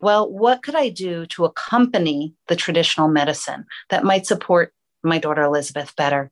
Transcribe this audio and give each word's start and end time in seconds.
well, 0.00 0.30
what 0.30 0.62
could 0.62 0.74
I 0.74 0.88
do 0.88 1.26
to 1.26 1.44
accompany 1.44 2.34
the 2.48 2.56
traditional 2.56 3.08
medicine 3.08 3.66
that 3.90 4.04
might 4.04 4.26
support 4.26 4.72
my 5.02 5.18
daughter 5.18 5.42
Elizabeth 5.42 5.94
better? 5.96 6.30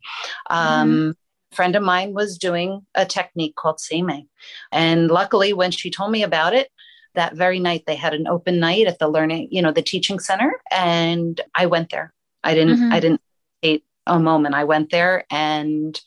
Um, 0.48 0.90
mm-hmm. 0.90 1.10
A 1.52 1.54
friend 1.54 1.76
of 1.76 1.82
mine 1.82 2.14
was 2.14 2.38
doing 2.38 2.84
a 2.94 3.06
technique 3.06 3.56
called 3.56 3.78
Seimei. 3.78 4.26
And 4.72 5.10
luckily, 5.10 5.52
when 5.52 5.70
she 5.70 5.90
told 5.90 6.10
me 6.10 6.22
about 6.22 6.54
it, 6.54 6.70
that 7.14 7.34
very 7.34 7.58
night 7.58 7.84
they 7.86 7.96
had 7.96 8.14
an 8.14 8.28
open 8.28 8.60
night 8.60 8.86
at 8.86 8.98
the 8.98 9.08
learning, 9.08 9.48
you 9.50 9.62
know, 9.62 9.72
the 9.72 9.82
teaching 9.82 10.18
center. 10.18 10.60
And 10.70 11.40
I 11.54 11.66
went 11.66 11.90
there. 11.90 12.12
I 12.44 12.54
didn't, 12.54 12.76
mm-hmm. 12.76 12.92
I 12.92 13.00
didn't 13.00 13.20
hate 13.62 13.84
a 14.06 14.18
moment. 14.18 14.54
I 14.54 14.64
went 14.64 14.90
there 14.90 15.24
and 15.30 15.98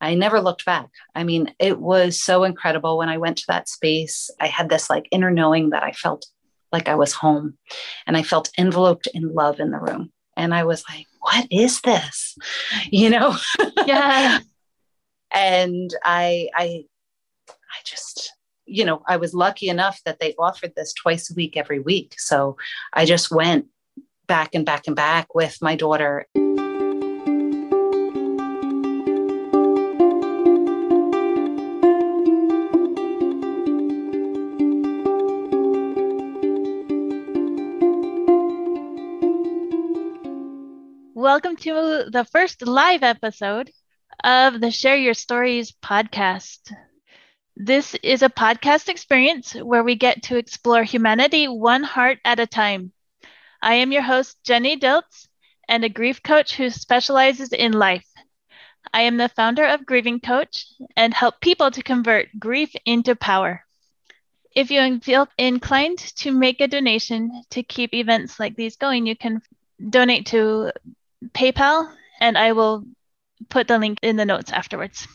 I 0.00 0.14
never 0.14 0.40
looked 0.40 0.64
back. 0.64 0.88
I 1.14 1.24
mean, 1.24 1.52
it 1.58 1.80
was 1.80 2.22
so 2.22 2.44
incredible 2.44 2.98
when 2.98 3.08
I 3.08 3.18
went 3.18 3.38
to 3.38 3.44
that 3.48 3.68
space. 3.68 4.30
I 4.40 4.46
had 4.46 4.68
this 4.68 4.88
like 4.88 5.08
inner 5.10 5.30
knowing 5.30 5.70
that 5.70 5.82
I 5.82 5.92
felt 5.92 6.26
like 6.72 6.88
I 6.88 6.94
was 6.94 7.12
home 7.12 7.56
and 8.06 8.16
I 8.16 8.22
felt 8.22 8.50
enveloped 8.58 9.08
in 9.14 9.34
love 9.34 9.60
in 9.60 9.70
the 9.70 9.78
room. 9.78 10.12
And 10.36 10.54
I 10.54 10.64
was 10.64 10.84
like, 10.88 11.06
what 11.20 11.46
is 11.50 11.80
this? 11.80 12.36
You 12.90 13.10
know? 13.10 13.36
Yeah. 13.86 14.38
and 15.32 15.92
I, 16.04 16.48
I, 16.54 16.84
I 17.48 17.80
just, 17.84 18.32
you 18.66 18.84
know, 18.84 19.02
I 19.06 19.16
was 19.16 19.34
lucky 19.34 19.68
enough 19.68 20.00
that 20.04 20.20
they 20.20 20.34
offered 20.38 20.74
this 20.76 20.92
twice 20.92 21.30
a 21.30 21.34
week, 21.34 21.56
every 21.56 21.80
week. 21.80 22.14
So 22.18 22.56
I 22.92 23.04
just 23.04 23.30
went 23.30 23.66
back 24.26 24.54
and 24.54 24.64
back 24.64 24.86
and 24.86 24.94
back 24.96 25.34
with 25.34 25.58
my 25.60 25.74
daughter. 25.74 26.26
Welcome 41.38 41.56
to 41.58 42.10
the 42.10 42.24
first 42.24 42.66
live 42.66 43.04
episode 43.04 43.70
of 44.24 44.60
the 44.60 44.72
Share 44.72 44.96
Your 44.96 45.14
Stories 45.14 45.70
podcast. 45.70 46.72
This 47.54 47.94
is 48.02 48.22
a 48.22 48.28
podcast 48.28 48.88
experience 48.88 49.54
where 49.54 49.84
we 49.84 49.94
get 49.94 50.24
to 50.24 50.36
explore 50.36 50.82
humanity 50.82 51.46
one 51.46 51.84
heart 51.84 52.18
at 52.24 52.40
a 52.40 52.46
time. 52.48 52.90
I 53.62 53.74
am 53.74 53.92
your 53.92 54.02
host, 54.02 54.38
Jenny 54.42 54.76
Dilts, 54.76 55.28
and 55.68 55.84
a 55.84 55.88
grief 55.88 56.24
coach 56.24 56.56
who 56.56 56.70
specializes 56.70 57.52
in 57.52 57.70
life. 57.70 58.10
I 58.92 59.02
am 59.02 59.16
the 59.16 59.28
founder 59.28 59.64
of 59.64 59.86
Grieving 59.86 60.18
Coach 60.18 60.66
and 60.96 61.14
help 61.14 61.40
people 61.40 61.70
to 61.70 61.84
convert 61.84 62.36
grief 62.40 62.74
into 62.84 63.14
power. 63.14 63.64
If 64.56 64.72
you 64.72 64.98
feel 64.98 65.28
inclined 65.38 65.98
to 66.16 66.32
make 66.32 66.60
a 66.60 66.66
donation 66.66 67.44
to 67.50 67.62
keep 67.62 67.94
events 67.94 68.40
like 68.40 68.56
these 68.56 68.74
going, 68.74 69.06
you 69.06 69.14
can 69.14 69.40
donate 69.88 70.26
to 70.26 70.72
PayPal, 71.26 71.92
and 72.20 72.38
I 72.38 72.52
will 72.52 72.84
put 73.48 73.68
the 73.68 73.78
link 73.78 73.98
in 74.02 74.16
the 74.16 74.24
notes 74.24 74.52
afterwards. 74.52 75.06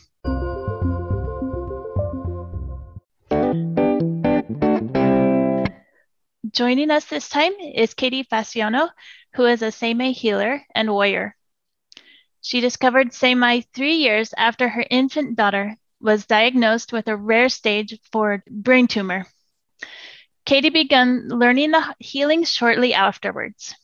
Joining 6.50 6.90
us 6.90 7.06
this 7.06 7.28
time 7.28 7.52
is 7.54 7.94
Katie 7.94 8.24
Fasciano, 8.24 8.90
who 9.34 9.44
is 9.46 9.62
a 9.62 9.72
Seimei 9.72 10.12
healer 10.12 10.62
and 10.74 10.92
warrior. 10.92 11.36
She 12.40 12.60
discovered 12.60 13.08
Seimei 13.08 13.66
three 13.74 13.96
years 13.96 14.34
after 14.36 14.68
her 14.68 14.84
infant 14.90 15.36
daughter 15.36 15.76
was 16.00 16.26
diagnosed 16.26 16.92
with 16.92 17.08
a 17.08 17.16
rare 17.16 17.48
stage 17.48 17.98
four 18.12 18.44
brain 18.48 18.86
tumor. 18.86 19.26
Katie 20.44 20.70
began 20.70 21.28
learning 21.28 21.70
the 21.70 21.94
healing 21.98 22.44
shortly 22.44 22.92
afterwards. 22.92 23.74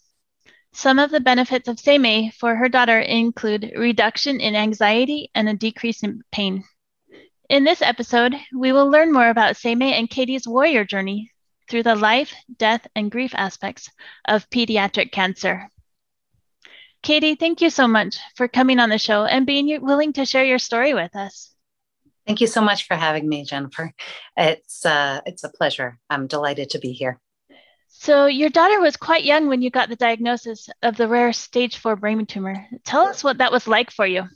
Some 0.72 0.98
of 0.98 1.10
the 1.10 1.20
benefits 1.20 1.68
of 1.68 1.76
Seimei 1.76 2.32
for 2.32 2.54
her 2.54 2.68
daughter 2.68 2.98
include 2.98 3.72
reduction 3.76 4.40
in 4.40 4.54
anxiety 4.54 5.30
and 5.34 5.48
a 5.48 5.54
decrease 5.54 6.02
in 6.02 6.22
pain. 6.30 6.64
In 7.48 7.64
this 7.64 7.82
episode, 7.82 8.36
we 8.56 8.72
will 8.72 8.88
learn 8.88 9.12
more 9.12 9.28
about 9.28 9.56
Seimei 9.56 9.92
and 9.92 10.08
Katie's 10.08 10.46
warrior 10.46 10.84
journey 10.84 11.32
through 11.68 11.82
the 11.82 11.96
life, 11.96 12.32
death, 12.56 12.86
and 12.94 13.10
grief 13.10 13.32
aspects 13.34 13.90
of 14.26 14.48
pediatric 14.50 15.10
cancer. 15.10 15.68
Katie, 17.02 17.34
thank 17.34 17.60
you 17.60 17.70
so 17.70 17.88
much 17.88 18.18
for 18.36 18.46
coming 18.46 18.78
on 18.78 18.90
the 18.90 18.98
show 18.98 19.24
and 19.24 19.46
being 19.46 19.80
willing 19.82 20.12
to 20.12 20.26
share 20.26 20.44
your 20.44 20.58
story 20.58 20.94
with 20.94 21.16
us. 21.16 21.52
Thank 22.26 22.40
you 22.40 22.46
so 22.46 22.60
much 22.60 22.86
for 22.86 22.94
having 22.94 23.28
me, 23.28 23.44
Jennifer. 23.44 23.92
It's 24.36 24.84
uh, 24.84 25.20
it's 25.26 25.42
a 25.42 25.48
pleasure. 25.48 25.98
I'm 26.08 26.26
delighted 26.26 26.70
to 26.70 26.78
be 26.78 26.92
here. 26.92 27.18
So, 28.00 28.24
your 28.24 28.48
daughter 28.48 28.80
was 28.80 28.96
quite 28.96 29.24
young 29.24 29.48
when 29.48 29.60
you 29.60 29.68
got 29.68 29.90
the 29.90 29.94
diagnosis 29.94 30.70
of 30.82 30.96
the 30.96 31.06
rare 31.06 31.34
stage 31.34 31.76
four 31.76 31.96
brain 31.96 32.24
tumor. 32.24 32.66
Tell 32.82 33.02
us 33.02 33.22
what 33.22 33.36
that 33.38 33.52
was 33.52 33.68
like 33.68 33.90
for 33.90 34.06
you. 34.06 34.26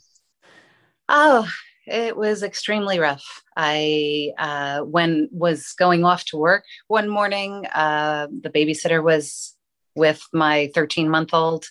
Oh, 1.09 1.49
it 1.87 2.15
was 2.15 2.43
extremely 2.43 2.99
rough. 2.99 3.41
I, 3.57 4.33
uh, 4.37 4.81
when 4.81 5.29
was 5.31 5.73
going 5.79 6.05
off 6.05 6.25
to 6.25 6.37
work 6.37 6.63
one 6.89 7.09
morning, 7.09 7.65
uh, 7.73 8.27
the 8.29 8.51
babysitter 8.51 9.03
was 9.03 9.55
with 9.95 10.23
my 10.31 10.69
13 10.75 11.09
month 11.09 11.33
old, 11.33 11.65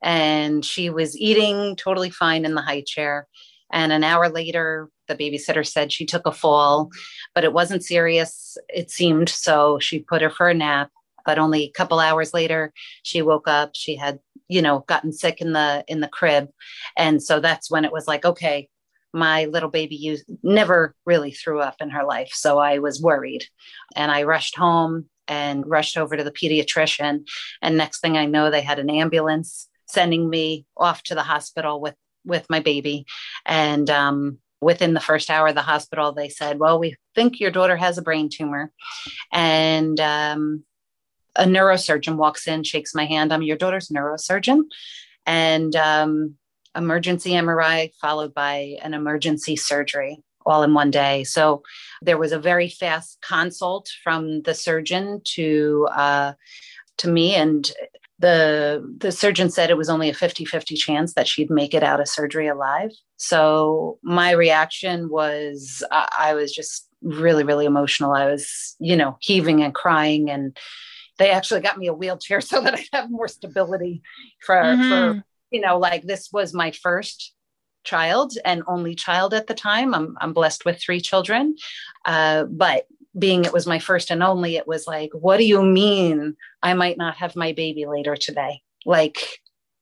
and 0.00 0.64
she 0.64 0.90
was 0.90 1.16
eating 1.16 1.74
totally 1.74 2.10
fine 2.10 2.44
in 2.44 2.54
the 2.54 2.62
high 2.62 2.84
chair. 2.86 3.26
And 3.72 3.90
an 3.90 4.04
hour 4.04 4.28
later, 4.28 4.90
the 5.08 5.16
babysitter 5.16 5.66
said 5.66 5.90
she 5.90 6.06
took 6.06 6.24
a 6.24 6.30
fall, 6.30 6.90
but 7.34 7.42
it 7.42 7.52
wasn't 7.52 7.82
serious, 7.82 8.56
it 8.68 8.92
seemed. 8.92 9.28
So 9.28 9.80
she 9.80 9.98
put 9.98 10.22
her 10.22 10.30
for 10.30 10.48
a 10.48 10.54
nap 10.54 10.92
but 11.24 11.38
only 11.38 11.64
a 11.64 11.70
couple 11.70 11.98
hours 11.98 12.34
later 12.34 12.72
she 13.02 13.22
woke 13.22 13.48
up 13.48 13.70
she 13.74 13.96
had 13.96 14.18
you 14.52 14.60
know 14.60 14.84
gotten 14.86 15.12
sick 15.12 15.40
in 15.40 15.52
the 15.52 15.84
in 15.88 16.00
the 16.00 16.08
crib. 16.08 16.48
And 16.96 17.22
so 17.22 17.40
that's 17.40 17.70
when 17.70 17.84
it 17.84 17.92
was 17.92 18.06
like 18.06 18.24
okay 18.24 18.68
my 19.14 19.44
little 19.44 19.68
baby 19.68 19.94
used, 19.94 20.24
never 20.42 20.94
really 21.04 21.32
threw 21.32 21.60
up 21.60 21.76
in 21.80 21.90
her 21.90 22.04
life. 22.04 22.30
So 22.32 22.58
i 22.58 22.78
was 22.78 23.00
worried 23.00 23.44
and 23.96 24.10
i 24.10 24.22
rushed 24.22 24.56
home 24.56 25.06
and 25.28 25.64
rushed 25.66 25.96
over 25.96 26.16
to 26.16 26.24
the 26.24 26.32
pediatrician. 26.32 27.26
And 27.62 27.76
next 27.76 28.00
thing 28.00 28.16
i 28.16 28.26
know 28.26 28.50
they 28.50 28.60
had 28.62 28.78
an 28.78 28.90
ambulance 28.90 29.68
sending 29.86 30.28
me 30.28 30.66
off 30.76 31.02
to 31.04 31.14
the 31.14 31.22
hospital 31.22 31.80
with 31.80 31.96
with 32.24 32.48
my 32.48 32.60
baby. 32.60 33.04
And 33.44 33.90
um, 33.90 34.38
within 34.60 34.94
the 34.94 35.00
first 35.00 35.28
hour 35.28 35.48
of 35.48 35.56
the 35.56 35.62
hospital 35.62 36.12
they 36.12 36.28
said 36.28 36.58
well 36.58 36.78
we 36.78 36.94
think 37.14 37.40
your 37.40 37.50
daughter 37.50 37.76
has 37.76 37.96
a 37.96 38.02
brain 38.02 38.28
tumor. 38.28 38.70
And 39.32 39.98
um, 39.98 40.64
a 41.36 41.44
neurosurgeon 41.44 42.16
walks 42.16 42.46
in, 42.46 42.62
shakes 42.62 42.94
my 42.94 43.04
hand. 43.04 43.32
I'm 43.32 43.42
your 43.42 43.56
daughter's 43.56 43.88
neurosurgeon. 43.88 44.62
And 45.26 45.74
um, 45.76 46.36
emergency 46.76 47.32
MRI 47.32 47.92
followed 48.00 48.34
by 48.34 48.76
an 48.82 48.94
emergency 48.94 49.56
surgery 49.56 50.22
all 50.44 50.62
in 50.62 50.74
one 50.74 50.90
day. 50.90 51.24
So 51.24 51.62
there 52.00 52.18
was 52.18 52.32
a 52.32 52.38
very 52.38 52.68
fast 52.68 53.18
consult 53.22 53.88
from 54.02 54.42
the 54.42 54.54
surgeon 54.54 55.20
to 55.34 55.88
uh, 55.92 56.32
to 56.98 57.08
me 57.08 57.34
and 57.34 57.70
the 58.18 58.82
the 58.98 59.10
surgeon 59.10 59.50
said 59.50 59.70
it 59.70 59.76
was 59.76 59.88
only 59.88 60.08
a 60.08 60.14
50-50 60.14 60.76
chance 60.76 61.14
that 61.14 61.26
she'd 61.26 61.50
make 61.50 61.74
it 61.74 61.82
out 61.82 62.00
of 62.00 62.08
surgery 62.08 62.46
alive. 62.46 62.90
So 63.16 63.98
my 64.02 64.30
reaction 64.30 65.08
was 65.08 65.82
I, 65.90 66.08
I 66.18 66.34
was 66.34 66.52
just 66.52 66.88
really 67.02 67.44
really 67.44 67.66
emotional. 67.66 68.12
I 68.12 68.26
was, 68.26 68.76
you 68.78 68.96
know, 68.96 69.16
heaving 69.20 69.62
and 69.62 69.74
crying 69.74 70.30
and 70.30 70.56
they 71.22 71.30
actually 71.30 71.60
got 71.60 71.78
me 71.78 71.86
a 71.86 71.94
wheelchair 71.94 72.40
so 72.52 72.60
that 72.60 72.74
I 72.74 72.84
have 72.92 73.10
more 73.10 73.28
stability 73.28 74.02
for, 74.44 74.56
mm-hmm. 74.56 74.88
for 74.88 75.24
you 75.50 75.60
know, 75.60 75.78
like 75.78 76.02
this 76.02 76.30
was 76.32 76.52
my 76.52 76.72
first 76.72 77.34
child 77.84 78.32
and 78.44 78.62
only 78.66 78.94
child 78.94 79.34
at 79.34 79.46
the 79.46 79.54
time. 79.54 79.94
I'm, 79.94 80.16
I'm 80.20 80.32
blessed 80.32 80.64
with 80.64 80.80
three 80.80 81.00
children. 81.00 81.56
Uh, 82.04 82.44
but 82.44 82.86
being 83.18 83.44
it 83.44 83.52
was 83.52 83.66
my 83.66 83.78
first 83.78 84.10
and 84.10 84.22
only, 84.22 84.56
it 84.56 84.66
was 84.66 84.86
like, 84.86 85.10
what 85.12 85.36
do 85.36 85.44
you 85.44 85.62
mean 85.62 86.36
I 86.62 86.74
might 86.74 86.96
not 86.96 87.16
have 87.16 87.36
my 87.36 87.52
baby 87.52 87.86
later 87.86 88.16
today? 88.16 88.62
Like 88.86 89.18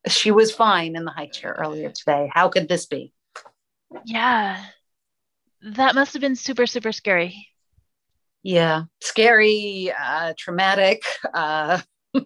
she 0.09 0.31
was 0.31 0.53
fine 0.53 0.97
in 0.97 1.05
the 1.05 1.12
high 1.12 1.29
chair 1.29 1.55
earlier 1.59 1.91
today. 1.91 2.31
How 2.32 2.49
could 2.49 2.69
this 2.69 2.87
be? 2.87 3.12
Yeah. 4.05 4.62
That 5.62 5.94
must 5.94 6.14
have 6.14 6.20
been 6.20 6.37
super, 6.37 6.67
super 6.67 6.93
scary 6.93 7.50
yeah 8.42 8.84
scary 9.00 9.92
uh 9.98 10.32
traumatic 10.38 11.02
uh 11.34 11.81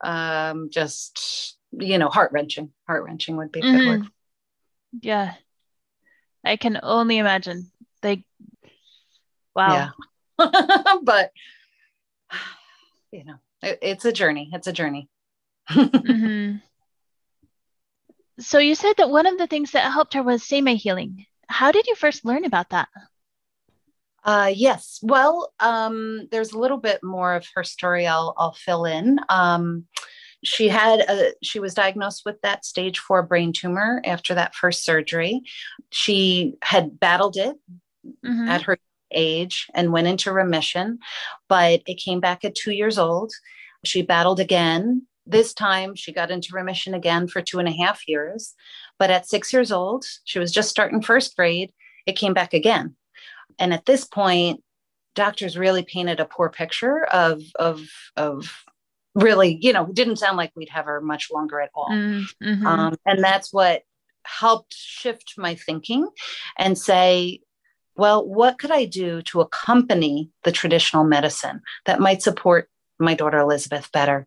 um 0.00 0.68
just 0.70 1.56
you 1.72 1.98
know 1.98 2.08
heart-wrenching 2.08 2.70
heart-wrenching 2.86 3.36
would 3.36 3.52
be 3.52 3.60
a 3.60 3.62
good 3.62 3.74
mm-hmm. 3.74 3.88
word 3.88 4.06
yeah. 5.00 5.34
I 6.44 6.56
can 6.56 6.78
only 6.82 7.18
imagine. 7.18 7.70
Like 8.02 8.24
wow. 9.54 9.92
Yeah. 10.38 10.50
but 11.02 11.30
you 13.12 13.24
know 13.24 13.36
it, 13.62 13.78
it's 13.82 14.04
a 14.04 14.12
journey 14.12 14.50
it's 14.52 14.66
a 14.66 14.72
journey. 14.72 15.08
Mm-hmm. 15.70 16.56
so 18.40 18.58
you 18.58 18.74
said 18.74 18.94
that 18.98 19.10
one 19.10 19.26
of 19.26 19.38
the 19.38 19.46
things 19.46 19.70
that 19.70 19.92
helped 19.92 20.14
her 20.14 20.22
was 20.22 20.42
seimei 20.42 20.74
healing 20.74 21.24
how 21.46 21.70
did 21.70 21.86
you 21.86 21.94
first 21.94 22.24
learn 22.24 22.44
about 22.44 22.70
that 22.70 22.88
Uh, 24.24 24.52
yes. 24.54 25.00
Well, 25.02 25.52
um, 25.58 26.28
there's 26.30 26.52
a 26.52 26.58
little 26.58 26.78
bit 26.78 27.02
more 27.02 27.34
of 27.34 27.46
her 27.54 27.64
story 27.64 28.06
I'll, 28.06 28.34
I'll 28.36 28.54
fill 28.54 28.84
in. 28.84 29.18
Um, 29.28 29.86
she 30.44 30.68
had 30.68 31.00
a, 31.00 31.32
she 31.42 31.60
was 31.60 31.74
diagnosed 31.74 32.22
with 32.24 32.40
that 32.42 32.64
stage 32.64 32.98
four 32.98 33.22
brain 33.22 33.52
tumor 33.52 34.02
after 34.04 34.34
that 34.34 34.54
first 34.54 34.84
surgery. 34.84 35.42
She 35.90 36.54
had 36.62 36.98
battled 36.98 37.36
it 37.36 37.56
mm-hmm. 38.24 38.48
at 38.48 38.62
her 38.62 38.78
age 39.12 39.68
and 39.74 39.92
went 39.92 40.08
into 40.08 40.32
remission, 40.32 40.98
but 41.48 41.82
it 41.86 41.94
came 41.94 42.20
back 42.20 42.44
at 42.44 42.54
two 42.54 42.72
years 42.72 42.98
old. 42.98 43.32
She 43.84 44.02
battled 44.02 44.40
again. 44.40 45.06
This 45.26 45.54
time 45.54 45.94
she 45.94 46.12
got 46.12 46.32
into 46.32 46.54
remission 46.54 46.94
again 46.94 47.28
for 47.28 47.40
two 47.40 47.60
and 47.60 47.68
a 47.68 47.72
half 47.72 48.08
years. 48.08 48.54
But 48.98 49.10
at 49.10 49.28
six 49.28 49.52
years 49.52 49.70
old, 49.70 50.04
she 50.24 50.38
was 50.38 50.50
just 50.50 50.70
starting 50.70 51.02
first 51.02 51.36
grade, 51.36 51.72
it 52.06 52.16
came 52.16 52.34
back 52.34 52.52
again. 52.52 52.96
And 53.58 53.72
at 53.72 53.86
this 53.86 54.04
point, 54.04 54.62
doctors 55.14 55.58
really 55.58 55.82
painted 55.82 56.20
a 56.20 56.24
poor 56.24 56.48
picture 56.48 57.04
of, 57.04 57.42
of, 57.56 57.80
of 58.16 58.64
really, 59.14 59.58
you 59.60 59.72
know, 59.72 59.86
didn't 59.92 60.16
sound 60.16 60.36
like 60.36 60.52
we'd 60.56 60.70
have 60.70 60.86
her 60.86 61.00
much 61.00 61.30
longer 61.32 61.60
at 61.60 61.70
all. 61.74 61.90
Mm-hmm. 61.90 62.66
Um, 62.66 62.96
and 63.04 63.22
that's 63.22 63.52
what 63.52 63.82
helped 64.24 64.74
shift 64.74 65.34
my 65.36 65.54
thinking 65.54 66.08
and 66.56 66.78
say, 66.78 67.40
well, 67.94 68.26
what 68.26 68.58
could 68.58 68.70
I 68.70 68.86
do 68.86 69.20
to 69.22 69.40
accompany 69.40 70.30
the 70.44 70.52
traditional 70.52 71.04
medicine 71.04 71.60
that 71.84 72.00
might 72.00 72.22
support 72.22 72.70
my 72.98 73.14
daughter 73.14 73.38
Elizabeth 73.38 73.92
better? 73.92 74.26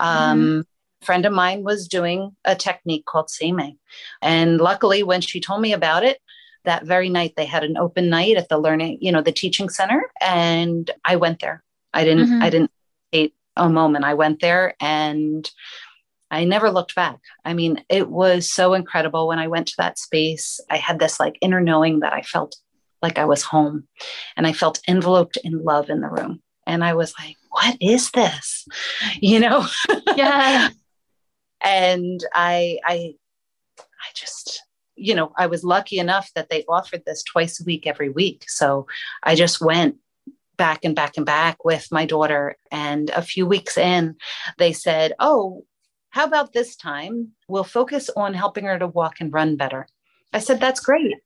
Um, 0.00 0.40
mm-hmm. 0.40 0.60
A 1.02 1.04
friend 1.04 1.26
of 1.26 1.32
mine 1.32 1.62
was 1.62 1.86
doing 1.86 2.34
a 2.44 2.56
technique 2.56 3.04
called 3.04 3.28
Seimei. 3.28 3.76
And 4.20 4.60
luckily, 4.60 5.02
when 5.02 5.20
she 5.20 5.40
told 5.40 5.60
me 5.60 5.72
about 5.72 6.02
it, 6.02 6.18
that 6.64 6.84
very 6.84 7.08
night 7.08 7.34
they 7.36 7.44
had 7.44 7.64
an 7.64 7.76
open 7.76 8.08
night 8.08 8.36
at 8.36 8.48
the 8.48 8.58
learning, 8.58 8.98
you 9.00 9.12
know, 9.12 9.22
the 9.22 9.32
teaching 9.32 9.68
center. 9.68 10.10
And 10.20 10.90
I 11.04 11.16
went 11.16 11.40
there. 11.40 11.62
I 11.92 12.04
didn't, 12.04 12.26
mm-hmm. 12.26 12.42
I 12.42 12.50
didn't 12.50 12.70
wait 13.12 13.34
a 13.56 13.68
moment. 13.68 14.04
I 14.04 14.14
went 14.14 14.40
there 14.40 14.74
and 14.80 15.48
I 16.30 16.44
never 16.44 16.70
looked 16.70 16.94
back. 16.94 17.20
I 17.44 17.54
mean, 17.54 17.84
it 17.88 18.08
was 18.08 18.50
so 18.50 18.74
incredible 18.74 19.28
when 19.28 19.38
I 19.38 19.46
went 19.46 19.68
to 19.68 19.74
that 19.78 19.98
space. 19.98 20.58
I 20.68 20.78
had 20.78 20.98
this 20.98 21.20
like 21.20 21.38
inner 21.40 21.60
knowing 21.60 22.00
that 22.00 22.12
I 22.12 22.22
felt 22.22 22.56
like 23.02 23.18
I 23.18 23.26
was 23.26 23.42
home 23.42 23.86
and 24.36 24.46
I 24.46 24.52
felt 24.52 24.80
enveloped 24.88 25.38
in 25.44 25.62
love 25.62 25.90
in 25.90 26.00
the 26.00 26.08
room. 26.08 26.42
And 26.66 26.82
I 26.82 26.94
was 26.94 27.12
like, 27.18 27.36
what 27.50 27.76
is 27.80 28.10
this? 28.10 28.66
You 29.20 29.38
know? 29.38 29.66
Yeah. 30.16 30.70
and 31.60 32.20
I, 32.34 32.78
I, 32.84 33.14
I 33.78 34.08
just, 34.14 34.63
you 34.96 35.14
know, 35.14 35.32
I 35.36 35.46
was 35.46 35.64
lucky 35.64 35.98
enough 35.98 36.30
that 36.34 36.48
they 36.50 36.64
offered 36.68 37.02
this 37.04 37.22
twice 37.22 37.60
a 37.60 37.64
week, 37.64 37.86
every 37.86 38.08
week. 38.08 38.44
So 38.48 38.86
I 39.22 39.34
just 39.34 39.60
went 39.60 39.96
back 40.56 40.84
and 40.84 40.94
back 40.94 41.16
and 41.16 41.26
back 41.26 41.64
with 41.64 41.88
my 41.90 42.06
daughter. 42.06 42.56
And 42.70 43.10
a 43.10 43.22
few 43.22 43.46
weeks 43.46 43.76
in, 43.76 44.16
they 44.58 44.72
said, 44.72 45.14
Oh, 45.18 45.64
how 46.10 46.24
about 46.24 46.52
this 46.52 46.76
time? 46.76 47.32
We'll 47.48 47.64
focus 47.64 48.08
on 48.14 48.34
helping 48.34 48.64
her 48.64 48.78
to 48.78 48.86
walk 48.86 49.16
and 49.20 49.32
run 49.32 49.56
better. 49.56 49.88
I 50.32 50.38
said, 50.38 50.60
That's 50.60 50.80
great. 50.80 51.16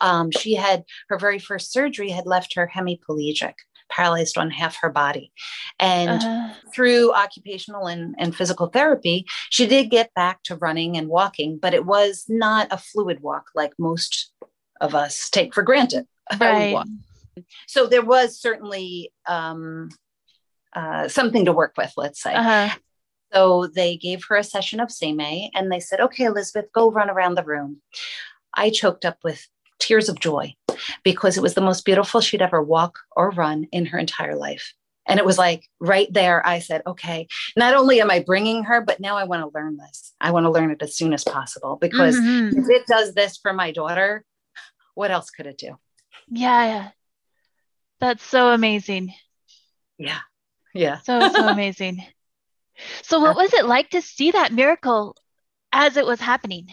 Um, 0.00 0.30
she 0.30 0.54
had 0.54 0.84
her 1.08 1.18
very 1.18 1.38
first 1.38 1.72
surgery 1.72 2.10
had 2.10 2.26
left 2.26 2.54
her 2.54 2.70
hemiplegic 2.72 3.54
paralyzed 3.98 4.38
on 4.38 4.50
half 4.50 4.76
her 4.80 4.90
body. 4.90 5.32
And 5.80 6.22
uh-huh. 6.22 6.54
through 6.72 7.12
occupational 7.12 7.86
and, 7.86 8.14
and 8.18 8.34
physical 8.34 8.68
therapy, 8.68 9.26
she 9.50 9.66
did 9.66 9.90
get 9.90 10.14
back 10.14 10.42
to 10.44 10.56
running 10.56 10.96
and 10.96 11.08
walking, 11.08 11.58
but 11.58 11.74
it 11.74 11.84
was 11.84 12.24
not 12.28 12.68
a 12.70 12.78
fluid 12.78 13.20
walk 13.20 13.46
like 13.54 13.72
most 13.78 14.32
of 14.80 14.94
us 14.94 15.28
take 15.28 15.52
for 15.52 15.62
granted. 15.62 16.06
Right. 16.40 16.76
So 17.66 17.86
there 17.86 18.04
was 18.04 18.40
certainly 18.40 19.12
um, 19.26 19.88
uh, 20.74 21.08
something 21.08 21.44
to 21.46 21.52
work 21.52 21.74
with, 21.76 21.92
let's 21.96 22.22
say. 22.22 22.34
Uh-huh. 22.34 22.74
So 23.32 23.66
they 23.66 23.96
gave 23.96 24.24
her 24.28 24.36
a 24.36 24.44
session 24.44 24.80
of 24.80 24.88
Seimei 24.88 25.50
and 25.54 25.70
they 25.70 25.80
said, 25.80 26.00
okay, 26.00 26.24
Elizabeth, 26.24 26.66
go 26.72 26.90
run 26.90 27.10
around 27.10 27.34
the 27.34 27.44
room. 27.44 27.82
I 28.54 28.70
choked 28.70 29.04
up 29.04 29.18
with 29.22 29.46
tears 29.78 30.08
of 30.08 30.20
joy 30.20 30.54
because 31.04 31.36
it 31.36 31.42
was 31.42 31.54
the 31.54 31.60
most 31.60 31.84
beautiful 31.84 32.20
she'd 32.20 32.42
ever 32.42 32.62
walk 32.62 32.98
or 33.16 33.30
run 33.30 33.66
in 33.72 33.86
her 33.86 33.98
entire 33.98 34.36
life. 34.36 34.74
And 35.06 35.18
it 35.18 35.24
was 35.24 35.38
like 35.38 35.64
right 35.80 36.12
there, 36.12 36.46
I 36.46 36.58
said, 36.58 36.82
okay, 36.86 37.28
not 37.56 37.74
only 37.74 38.00
am 38.00 38.10
I 38.10 38.20
bringing 38.20 38.64
her, 38.64 38.82
but 38.82 39.00
now 39.00 39.16
I 39.16 39.24
want 39.24 39.42
to 39.42 39.58
learn 39.58 39.78
this. 39.78 40.12
I 40.20 40.32
want 40.32 40.44
to 40.44 40.50
learn 40.50 40.70
it 40.70 40.82
as 40.82 40.96
soon 40.96 41.14
as 41.14 41.24
possible 41.24 41.78
because 41.80 42.14
mm-hmm. 42.14 42.58
if 42.58 42.68
it 42.68 42.86
does 42.86 43.14
this 43.14 43.38
for 43.38 43.54
my 43.54 43.72
daughter, 43.72 44.24
what 44.94 45.10
else 45.10 45.30
could 45.30 45.46
it 45.46 45.56
do? 45.56 45.78
Yeah, 46.28 46.64
yeah. 46.64 46.88
That's 48.00 48.22
so 48.22 48.50
amazing. 48.50 49.14
Yeah. 49.96 50.20
Yeah. 50.74 50.98
So, 50.98 51.20
so 51.20 51.48
amazing. 51.48 52.04
So, 53.02 53.18
what 53.18 53.34
was 53.34 53.52
it 53.54 53.64
like 53.64 53.90
to 53.90 54.02
see 54.02 54.30
that 54.30 54.52
miracle 54.52 55.16
as 55.72 55.96
it 55.96 56.06
was 56.06 56.20
happening? 56.20 56.68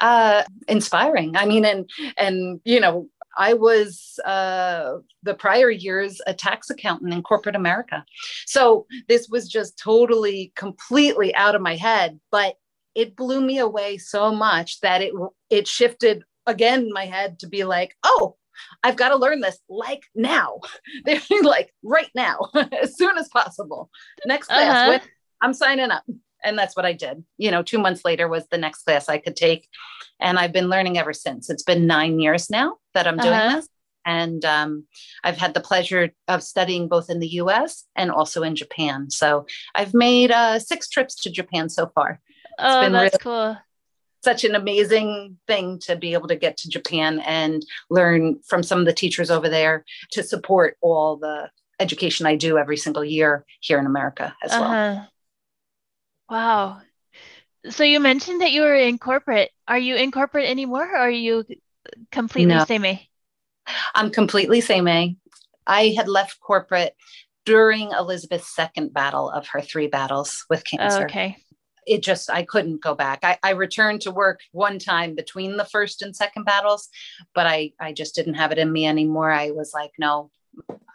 Uh, 0.00 0.42
inspiring. 0.68 1.36
I 1.36 1.46
mean, 1.46 1.64
and 1.64 1.88
and 2.16 2.60
you 2.64 2.80
know, 2.80 3.08
I 3.36 3.54
was 3.54 4.18
uh, 4.24 4.98
the 5.22 5.34
prior 5.34 5.70
years 5.70 6.20
a 6.26 6.34
tax 6.34 6.70
accountant 6.70 7.12
in 7.12 7.22
corporate 7.22 7.56
America, 7.56 8.04
so 8.46 8.86
this 9.08 9.28
was 9.28 9.48
just 9.48 9.78
totally, 9.78 10.52
completely 10.56 11.34
out 11.34 11.54
of 11.54 11.62
my 11.62 11.76
head. 11.76 12.20
But 12.30 12.56
it 12.94 13.16
blew 13.16 13.40
me 13.40 13.58
away 13.58 13.98
so 13.98 14.34
much 14.34 14.80
that 14.80 15.02
it 15.02 15.12
it 15.50 15.68
shifted 15.68 16.24
again 16.46 16.92
my 16.92 17.04
head 17.04 17.40
to 17.40 17.48
be 17.48 17.64
like, 17.64 17.96
oh, 18.02 18.36
I've 18.82 18.96
got 18.96 19.10
to 19.10 19.16
learn 19.16 19.40
this 19.40 19.58
like 19.68 20.04
now. 20.14 20.60
They're 21.04 21.20
like 21.42 21.72
right 21.82 22.10
now, 22.14 22.38
as 22.54 22.96
soon 22.96 23.18
as 23.18 23.28
possible. 23.28 23.90
Next 24.24 24.46
class, 24.46 25.00
uh-huh. 25.00 25.06
I'm 25.42 25.54
signing 25.54 25.90
up 25.90 26.04
and 26.46 26.56
that's 26.56 26.76
what 26.76 26.86
I 26.86 26.92
did. 26.92 27.24
You 27.36 27.50
know, 27.50 27.62
two 27.62 27.78
months 27.78 28.04
later 28.04 28.28
was 28.28 28.46
the 28.46 28.56
next 28.56 28.84
class 28.84 29.08
I 29.08 29.18
could 29.18 29.36
take. 29.36 29.68
And 30.20 30.38
I've 30.38 30.52
been 30.52 30.68
learning 30.68 30.96
ever 30.96 31.12
since. 31.12 31.50
It's 31.50 31.64
been 31.64 31.86
nine 31.86 32.20
years 32.20 32.48
now 32.48 32.76
that 32.94 33.06
I'm 33.06 33.18
doing 33.18 33.34
uh-huh. 33.34 33.56
this. 33.56 33.68
And 34.06 34.44
um, 34.44 34.84
I've 35.24 35.36
had 35.36 35.52
the 35.52 35.60
pleasure 35.60 36.12
of 36.28 36.42
studying 36.44 36.86
both 36.86 37.10
in 37.10 37.18
the 37.18 37.26
US 37.42 37.84
and 37.96 38.12
also 38.12 38.44
in 38.44 38.54
Japan. 38.54 39.10
So 39.10 39.46
I've 39.74 39.92
made 39.92 40.30
uh, 40.30 40.60
six 40.60 40.88
trips 40.88 41.16
to 41.16 41.30
Japan 41.30 41.68
so 41.68 41.90
far. 41.92 42.20
It's 42.44 42.52
oh, 42.60 42.88
that's 42.88 42.92
really, 42.92 43.10
cool. 43.20 43.56
Such 44.22 44.44
an 44.44 44.54
amazing 44.54 45.38
thing 45.48 45.80
to 45.80 45.96
be 45.96 46.12
able 46.12 46.28
to 46.28 46.36
get 46.36 46.56
to 46.58 46.70
Japan 46.70 47.18
and 47.26 47.66
learn 47.90 48.38
from 48.46 48.62
some 48.62 48.78
of 48.78 48.86
the 48.86 48.92
teachers 48.92 49.30
over 49.30 49.48
there 49.48 49.84
to 50.12 50.22
support 50.22 50.76
all 50.80 51.16
the 51.16 51.50
education 51.80 52.26
I 52.26 52.36
do 52.36 52.56
every 52.56 52.76
single 52.76 53.04
year 53.04 53.44
here 53.60 53.78
in 53.80 53.86
America 53.86 54.34
as 54.44 54.52
uh-huh. 54.52 54.62
well. 54.62 55.08
Wow. 56.28 56.80
So 57.68 57.84
you 57.84 58.00
mentioned 58.00 58.40
that 58.42 58.52
you 58.52 58.62
were 58.62 58.74
in 58.74 58.98
corporate. 58.98 59.50
Are 59.66 59.78
you 59.78 59.96
in 59.96 60.12
corporate 60.12 60.48
anymore 60.48 60.88
or 60.88 60.96
are 60.96 61.10
you 61.10 61.44
completely 62.12 62.54
no. 62.54 62.64
Seimei? 62.64 63.00
I'm 63.94 64.10
completely 64.10 64.60
Seimei. 64.60 65.16
I 65.66 65.94
had 65.96 66.08
left 66.08 66.40
corporate 66.40 66.94
during 67.44 67.92
Elizabeth's 67.92 68.54
second 68.54 68.92
battle 68.92 69.30
of 69.30 69.48
her 69.48 69.60
three 69.60 69.88
battles 69.88 70.44
with 70.48 70.64
cancer. 70.64 71.02
Oh, 71.02 71.04
okay. 71.04 71.36
It 71.86 72.02
just, 72.02 72.28
I 72.30 72.42
couldn't 72.42 72.82
go 72.82 72.96
back. 72.96 73.20
I, 73.22 73.38
I 73.42 73.50
returned 73.50 74.00
to 74.02 74.10
work 74.10 74.40
one 74.50 74.80
time 74.80 75.14
between 75.14 75.56
the 75.56 75.64
first 75.64 76.02
and 76.02 76.14
second 76.14 76.44
battles, 76.44 76.88
but 77.34 77.46
I, 77.46 77.72
I 77.78 77.92
just 77.92 78.16
didn't 78.16 78.34
have 78.34 78.50
it 78.50 78.58
in 78.58 78.72
me 78.72 78.86
anymore. 78.86 79.30
I 79.30 79.52
was 79.52 79.72
like, 79.72 79.92
no, 79.96 80.30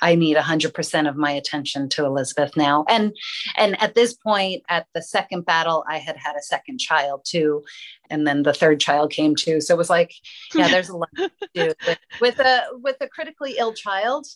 I 0.02 0.16
need 0.16 0.36
100% 0.36 1.10
of 1.10 1.16
my 1.16 1.32
attention 1.32 1.88
to 1.90 2.06
Elizabeth 2.06 2.58
now. 2.58 2.86
And 2.90 3.16
and 3.56 3.82
at 3.82 3.94
this 3.94 4.14
point 4.14 4.64
at 4.68 4.88
the 4.94 5.02
second 5.02 5.46
battle 5.46 5.86
I 5.88 5.98
had 5.98 6.18
had 6.18 6.36
a 6.36 6.42
second 6.42 6.80
child 6.80 7.22
too 7.24 7.64
and 8.10 8.26
then 8.26 8.44
the 8.44 8.54
third 8.54 8.80
child 8.80 9.12
came 9.12 9.36
too. 9.36 9.62
So 9.62 9.76
it 9.76 9.78
was 9.78 9.90
like 9.90 10.14
yeah, 10.56 10.68
there's 10.68 10.90
a 10.90 10.98
lot 10.98 11.10
to 11.18 11.32
do 11.54 11.74
with, 11.88 12.00
with 12.20 12.40
a 12.40 12.64
with 12.74 12.98
a 13.02 13.08
critically 13.08 13.56
ill 13.58 13.74
child 13.74 14.28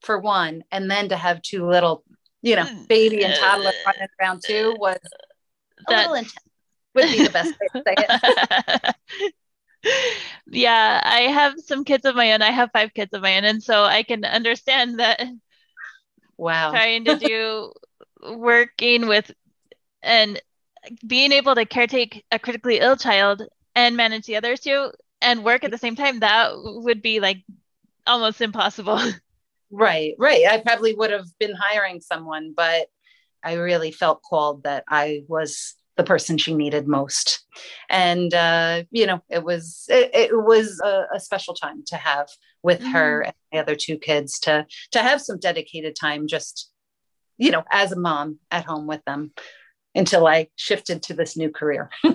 for 0.00 0.18
one 0.18 0.64
and 0.72 0.90
then 0.90 1.08
to 1.10 1.16
have 1.16 1.40
two 1.42 1.66
little, 1.68 2.04
you 2.42 2.56
know, 2.56 2.64
mm. 2.64 2.88
baby 2.88 3.24
and 3.24 3.34
toddler 3.34 3.72
running 3.86 4.08
around 4.20 4.42
too 4.44 4.74
was 4.78 4.96
a 4.96 5.82
That's... 5.88 6.02
little 6.02 6.14
intense. 6.14 6.34
Would 6.94 7.06
be 7.06 7.24
the 7.24 7.30
best 7.30 7.54
way 7.58 7.68
to 7.72 7.82
say 7.86 7.94
it. 7.96 9.34
yeah, 10.46 11.00
I 11.04 11.22
have 11.22 11.54
some 11.58 11.84
kids 11.84 12.04
of 12.04 12.14
my 12.14 12.32
own. 12.32 12.42
I 12.42 12.50
have 12.50 12.70
five 12.72 12.94
kids 12.94 13.12
of 13.12 13.22
my 13.22 13.36
own. 13.36 13.44
And 13.44 13.62
so 13.62 13.84
I 13.84 14.02
can 14.02 14.24
understand 14.24 14.98
that. 14.98 15.22
Wow. 16.36 16.70
Trying 16.70 17.04
to 17.06 17.16
do 17.16 17.72
working 18.34 19.06
with 19.06 19.30
and 20.02 20.40
being 21.06 21.32
able 21.32 21.54
to 21.54 21.64
caretake 21.64 22.22
a 22.30 22.38
critically 22.38 22.78
ill 22.78 22.96
child 22.96 23.42
and 23.74 23.96
manage 23.96 24.26
the 24.26 24.36
other 24.36 24.56
two 24.56 24.90
and 25.20 25.44
work 25.44 25.64
at 25.64 25.70
the 25.70 25.78
same 25.78 25.96
time, 25.96 26.20
that 26.20 26.52
would 26.54 27.02
be 27.02 27.20
like 27.20 27.44
almost 28.06 28.40
impossible. 28.40 29.00
Right, 29.74 30.14
right. 30.18 30.44
I 30.46 30.58
probably 30.58 30.94
would 30.94 31.10
have 31.10 31.24
been 31.40 31.54
hiring 31.58 32.02
someone, 32.02 32.52
but 32.54 32.88
I 33.42 33.54
really 33.54 33.90
felt 33.90 34.20
called 34.22 34.64
that 34.64 34.84
I 34.86 35.24
was 35.28 35.76
the 35.96 36.04
person 36.04 36.38
she 36.38 36.54
needed 36.54 36.88
most. 36.88 37.44
And 37.90 38.32
uh, 38.32 38.84
you 38.90 39.06
know 39.06 39.22
it 39.28 39.44
was 39.44 39.86
it, 39.88 40.10
it 40.14 40.30
was 40.32 40.80
a, 40.82 41.06
a, 41.14 41.20
special 41.20 41.54
time 41.54 41.82
to 41.88 41.96
have 41.96 42.28
with 42.62 42.80
mm-hmm. 42.80 42.92
her 42.92 43.22
and 43.22 43.34
the 43.50 43.58
other 43.58 43.74
two 43.74 43.98
kids 43.98 44.40
to 44.40 44.66
to 44.92 44.98
have 45.00 45.20
some 45.20 45.38
dedicated 45.38 45.94
time 45.96 46.26
just 46.26 46.70
you 47.36 47.50
know 47.50 47.64
as 47.70 47.92
a 47.92 47.98
mom 47.98 48.38
at 48.50 48.64
home 48.64 48.86
with 48.86 49.04
them 49.04 49.32
until 49.94 50.26
i 50.26 50.48
shifted 50.56 51.02
to 51.04 51.14
this 51.14 51.36
new 51.36 51.50
career. 51.50 51.90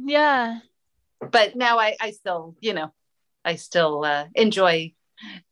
Yeah. 0.00 0.60
But 1.20 1.54
now 1.54 1.78
i 1.78 1.96
i 2.00 2.12
still 2.12 2.56
you 2.60 2.72
know 2.72 2.94
i 3.44 3.56
still 3.56 4.04
uh, 4.04 4.26
enjoy 4.34 4.94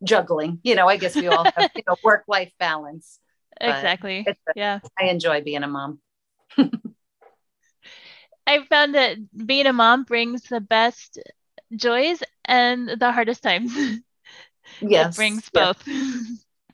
juggling. 0.02 0.61
You 0.62 0.76
know 0.76 0.88
i 0.88 0.97
guess 0.97 1.14
we 1.14 1.28
all 1.28 1.45
have 1.56 1.71
you 1.75 1.83
know 1.87 1.97
work 2.02 2.25
life 2.26 2.52
balance 2.59 3.18
exactly. 3.61 4.25
a, 4.26 4.35
yeah. 4.54 4.80
I 4.99 5.06
enjoy 5.06 5.42
being 5.42 5.62
a 5.62 5.68
mom 5.68 6.00
I 8.46 8.64
found 8.64 8.94
that 8.94 9.18
being 9.46 9.66
a 9.66 9.72
mom 9.72 10.04
brings 10.04 10.42
the 10.42 10.60
best 10.60 11.18
joys 11.74 12.22
and 12.44 12.88
the 12.88 13.12
hardest 13.12 13.42
times. 13.42 13.72
Yes. 14.80 15.14
it 15.14 15.16
brings 15.16 15.48
both. 15.48 15.80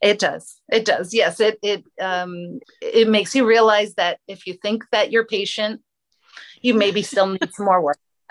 It 0.00 0.18
does. 0.18 0.60
It 0.72 0.86
does. 0.86 1.12
Yes. 1.12 1.38
It 1.40 1.58
it 1.62 1.84
um 2.00 2.58
it 2.80 3.06
makes 3.06 3.34
you 3.34 3.46
realize 3.46 3.94
that 3.94 4.18
if 4.26 4.46
you 4.46 4.54
think 4.54 4.84
that 4.92 5.12
you're 5.12 5.26
patient, 5.26 5.82
you 6.62 6.72
maybe 6.74 7.02
still 7.02 7.28
need 7.28 7.52
some 7.52 7.66
more 7.66 7.82
work. 7.82 7.98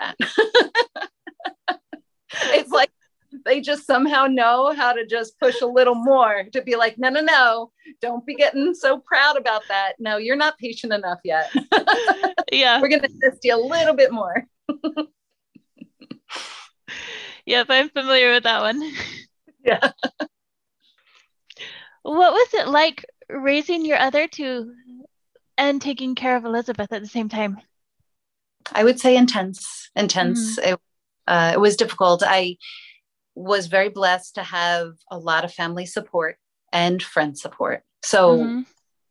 it's 2.42 2.70
like 2.70 2.90
they 3.44 3.60
just 3.60 3.86
somehow 3.86 4.26
know 4.26 4.72
how 4.74 4.92
to 4.92 5.06
just 5.06 5.38
push 5.38 5.60
a 5.60 5.66
little 5.66 5.94
more 5.94 6.44
to 6.52 6.62
be 6.62 6.76
like, 6.76 6.98
no, 6.98 7.08
no, 7.08 7.20
no, 7.20 7.72
don't 8.00 8.24
be 8.26 8.34
getting 8.34 8.74
so 8.74 8.98
proud 8.98 9.36
about 9.36 9.62
that. 9.68 9.94
No, 9.98 10.16
you're 10.16 10.36
not 10.36 10.58
patient 10.58 10.92
enough 10.92 11.20
yet. 11.24 11.50
yeah. 12.52 12.80
We're 12.80 12.88
going 12.88 13.02
to 13.02 13.08
assist 13.08 13.44
you 13.44 13.54
a 13.54 13.62
little 13.64 13.94
bit 13.94 14.12
more. 14.12 14.46
yep, 17.46 17.66
I'm 17.68 17.88
familiar 17.90 18.32
with 18.32 18.44
that 18.44 18.62
one. 18.62 18.82
Yeah. 19.64 19.92
What 22.02 22.32
was 22.32 22.48
it 22.54 22.66
like 22.66 23.06
raising 23.28 23.84
your 23.84 23.96
other 23.96 24.26
two 24.26 24.72
and 25.56 25.80
taking 25.80 26.16
care 26.16 26.36
of 26.36 26.44
Elizabeth 26.44 26.92
at 26.92 27.00
the 27.00 27.06
same 27.06 27.28
time? 27.28 27.58
I 28.72 28.82
would 28.82 28.98
say 28.98 29.16
intense, 29.16 29.88
intense. 29.94 30.58
Mm-hmm. 30.58 30.72
It, 30.72 30.80
uh, 31.28 31.50
it 31.54 31.60
was 31.60 31.76
difficult. 31.76 32.24
I 32.26 32.56
was 33.34 33.66
very 33.66 33.88
blessed 33.88 34.34
to 34.34 34.42
have 34.42 34.92
a 35.10 35.18
lot 35.18 35.44
of 35.44 35.52
family 35.52 35.86
support 35.86 36.36
and 36.72 37.02
friend 37.02 37.38
support. 37.38 37.82
So 38.04 38.38
mm-hmm. 38.38 38.60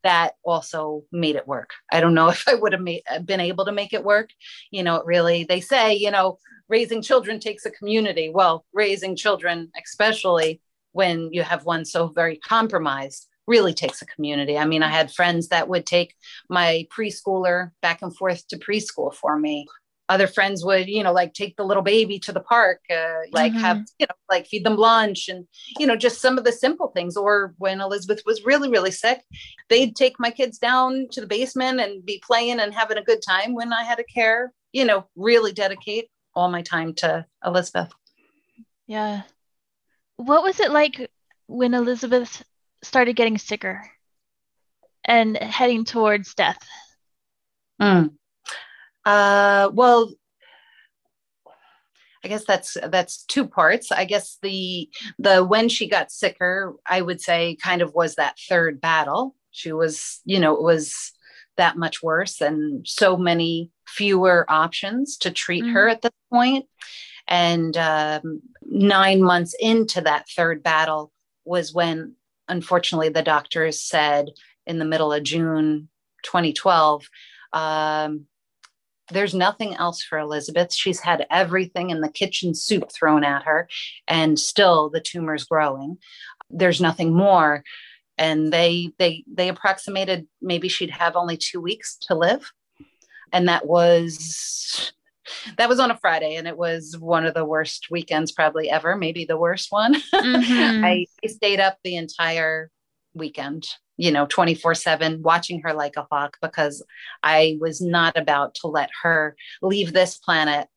that 0.03 0.33
also 0.43 1.03
made 1.11 1.35
it 1.35 1.47
work. 1.47 1.71
I 1.91 2.01
don't 2.01 2.13
know 2.13 2.29
if 2.29 2.47
I 2.47 2.55
would 2.55 2.73
have 2.73 2.81
made, 2.81 3.03
been 3.25 3.39
able 3.39 3.65
to 3.65 3.71
make 3.71 3.93
it 3.93 4.03
work. 4.03 4.29
You 4.71 4.83
know, 4.83 4.97
it 4.97 5.05
really, 5.05 5.43
they 5.43 5.61
say, 5.61 5.95
you 5.95 6.11
know, 6.11 6.39
raising 6.69 7.01
children 7.01 7.39
takes 7.39 7.65
a 7.65 7.71
community. 7.71 8.29
Well, 8.33 8.65
raising 8.73 9.15
children, 9.15 9.71
especially 9.81 10.61
when 10.93 11.31
you 11.31 11.43
have 11.43 11.65
one 11.65 11.85
so 11.85 12.07
very 12.07 12.37
compromised, 12.37 13.27
really 13.47 13.73
takes 13.73 14.01
a 14.01 14.05
community. 14.05 14.57
I 14.57 14.65
mean, 14.65 14.83
I 14.83 14.89
had 14.89 15.11
friends 15.11 15.49
that 15.49 15.67
would 15.67 15.85
take 15.85 16.15
my 16.49 16.87
preschooler 16.95 17.71
back 17.81 18.01
and 18.01 18.15
forth 18.15 18.47
to 18.49 18.57
preschool 18.57 19.13
for 19.13 19.37
me 19.37 19.65
other 20.11 20.27
friends 20.27 20.65
would 20.65 20.89
you 20.89 21.01
know 21.01 21.13
like 21.13 21.33
take 21.33 21.55
the 21.55 21.63
little 21.63 21.81
baby 21.81 22.19
to 22.19 22.33
the 22.33 22.41
park 22.41 22.81
uh, 22.91 23.19
like 23.31 23.53
mm-hmm. 23.53 23.61
have 23.61 23.77
you 23.97 24.05
know 24.05 24.15
like 24.29 24.45
feed 24.45 24.65
them 24.65 24.75
lunch 24.75 25.29
and 25.29 25.47
you 25.79 25.87
know 25.87 25.95
just 25.95 26.19
some 26.19 26.37
of 26.37 26.43
the 26.43 26.51
simple 26.51 26.89
things 26.89 27.15
or 27.15 27.55
when 27.57 27.79
elizabeth 27.79 28.21
was 28.25 28.43
really 28.43 28.69
really 28.69 28.91
sick 28.91 29.21
they'd 29.69 29.95
take 29.95 30.19
my 30.19 30.29
kids 30.29 30.57
down 30.57 31.07
to 31.11 31.21
the 31.21 31.27
basement 31.27 31.79
and 31.79 32.05
be 32.05 32.21
playing 32.27 32.59
and 32.59 32.73
having 32.73 32.97
a 32.97 33.03
good 33.03 33.21
time 33.25 33.55
when 33.55 33.71
i 33.71 33.83
had 33.83 33.97
to 33.97 34.03
care 34.03 34.51
you 34.73 34.83
know 34.83 35.07
really 35.15 35.53
dedicate 35.53 36.09
all 36.35 36.51
my 36.51 36.61
time 36.61 36.93
to 36.93 37.25
elizabeth 37.45 37.93
yeah 38.87 39.21
what 40.17 40.43
was 40.43 40.59
it 40.59 40.71
like 40.71 41.09
when 41.47 41.73
elizabeth 41.73 42.43
started 42.83 43.15
getting 43.15 43.37
sicker 43.37 43.89
and 45.05 45.37
heading 45.37 45.85
towards 45.85 46.35
death 46.35 46.59
mm. 47.81 48.11
Uh, 49.05 49.69
well, 49.73 50.13
I 52.23 52.27
guess 52.27 52.45
that's 52.45 52.77
that's 52.89 53.23
two 53.25 53.47
parts. 53.47 53.91
I 53.91 54.05
guess 54.05 54.37
the 54.41 54.89
the 55.17 55.43
when 55.43 55.69
she 55.69 55.87
got 55.87 56.11
sicker, 56.11 56.75
I 56.87 57.01
would 57.01 57.19
say 57.19 57.57
kind 57.61 57.81
of 57.81 57.93
was 57.93 58.15
that 58.15 58.37
third 58.47 58.79
battle. 58.79 59.35
She 59.51 59.71
was, 59.71 60.21
you 60.23 60.39
know, 60.39 60.55
it 60.55 60.61
was 60.61 61.11
that 61.57 61.77
much 61.77 62.01
worse 62.01 62.41
and 62.41 62.87
so 62.87 63.17
many 63.17 63.71
fewer 63.87 64.45
options 64.49 65.17
to 65.17 65.31
treat 65.31 65.63
mm-hmm. 65.63 65.73
her 65.73 65.89
at 65.89 66.01
this 66.01 66.11
point. 66.31 66.65
And 67.27 67.75
um, 67.77 68.41
nine 68.63 69.21
months 69.21 69.55
into 69.59 70.01
that 70.01 70.27
third 70.29 70.63
battle 70.63 71.11
was 71.45 71.73
when, 71.73 72.15
unfortunately, 72.47 73.09
the 73.09 73.21
doctors 73.21 73.81
said 73.81 74.29
in 74.65 74.79
the 74.79 74.85
middle 74.85 75.11
of 75.11 75.23
June 75.23 75.89
2012, 76.23 77.07
um, 77.53 78.25
there's 79.11 79.33
nothing 79.33 79.75
else 79.75 80.01
for 80.01 80.17
Elizabeth. 80.17 80.73
She's 80.73 80.99
had 80.99 81.25
everything 81.29 81.89
in 81.89 82.01
the 82.01 82.09
kitchen 82.09 82.53
soup 82.53 82.91
thrown 82.91 83.23
at 83.23 83.43
her, 83.43 83.67
and 84.07 84.39
still 84.39 84.89
the 84.89 85.01
tumor's 85.01 85.45
growing. 85.45 85.97
There's 86.49 86.81
nothing 86.81 87.13
more. 87.13 87.63
And 88.17 88.51
they 88.51 88.91
they 88.99 89.23
they 89.31 89.49
approximated 89.49 90.27
maybe 90.41 90.67
she'd 90.67 90.91
have 90.91 91.15
only 91.15 91.37
two 91.37 91.61
weeks 91.61 91.97
to 92.07 92.15
live. 92.15 92.51
And 93.33 93.47
that 93.47 93.65
was 93.65 94.91
that 95.57 95.69
was 95.69 95.79
on 95.79 95.91
a 95.91 95.97
Friday, 95.97 96.35
and 96.35 96.47
it 96.47 96.57
was 96.57 96.97
one 96.99 97.25
of 97.25 97.33
the 97.33 97.45
worst 97.45 97.87
weekends 97.89 98.31
probably 98.31 98.69
ever, 98.69 98.95
maybe 98.95 99.25
the 99.25 99.37
worst 99.37 99.71
one. 99.71 99.95
Mm-hmm. 100.13 100.85
I, 100.85 101.05
I 101.23 101.27
stayed 101.27 101.59
up 101.59 101.77
the 101.83 101.95
entire 101.95 102.69
weekend 103.13 103.67
you 104.01 104.11
know 104.11 104.25
24 104.25 104.73
7 104.73 105.21
watching 105.21 105.61
her 105.61 105.73
like 105.73 105.95
a 105.95 106.07
hawk 106.09 106.37
because 106.41 106.83
i 107.21 107.57
was 107.61 107.81
not 107.81 108.17
about 108.17 108.55
to 108.55 108.67
let 108.67 108.89
her 109.03 109.35
leave 109.61 109.93
this 109.93 110.17
planet 110.17 110.67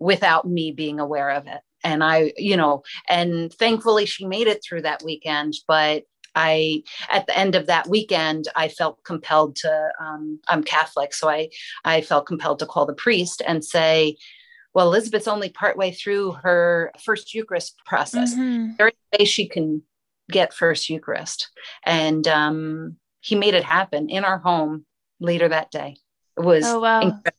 without 0.00 0.46
me 0.46 0.72
being 0.72 0.98
aware 0.98 1.30
of 1.30 1.46
it 1.46 1.60
and 1.84 2.02
i 2.02 2.32
you 2.36 2.56
know 2.56 2.82
and 3.08 3.54
thankfully 3.54 4.06
she 4.06 4.26
made 4.26 4.48
it 4.48 4.60
through 4.62 4.82
that 4.82 5.02
weekend 5.04 5.54
but 5.68 6.02
I, 6.34 6.84
at 7.10 7.26
the 7.26 7.36
end 7.36 7.56
of 7.56 7.66
that 7.66 7.88
weekend, 7.88 8.46
I 8.54 8.68
felt 8.68 9.02
compelled 9.02 9.56
to. 9.56 9.90
Um, 9.98 10.38
I'm 10.46 10.62
Catholic, 10.62 11.12
so 11.12 11.28
I, 11.28 11.48
I 11.84 12.00
felt 12.00 12.26
compelled 12.26 12.60
to 12.60 12.66
call 12.66 12.86
the 12.86 12.92
priest 12.92 13.42
and 13.44 13.64
say, 13.64 14.18
"Well, 14.72 14.86
Elizabeth's 14.86 15.26
only 15.26 15.48
partway 15.48 15.90
through 15.90 16.32
her 16.42 16.92
first 17.02 17.34
Eucharist 17.34 17.80
process. 17.86 18.34
Mm-hmm. 18.34 18.74
There 18.78 18.88
is 18.88 18.94
a 19.14 19.18
way 19.18 19.24
she 19.24 19.48
can 19.48 19.82
get 20.30 20.54
First 20.54 20.88
Eucharist. 20.88 21.50
And 21.84 22.26
um, 22.28 22.96
he 23.20 23.34
made 23.34 23.54
it 23.54 23.64
happen 23.64 24.08
in 24.08 24.24
our 24.24 24.38
home 24.38 24.84
later 25.20 25.48
that 25.48 25.70
day. 25.70 25.96
It 26.36 26.44
was 26.44 26.64
oh, 26.66 26.80
wow. 26.80 27.00
incredible, 27.00 27.32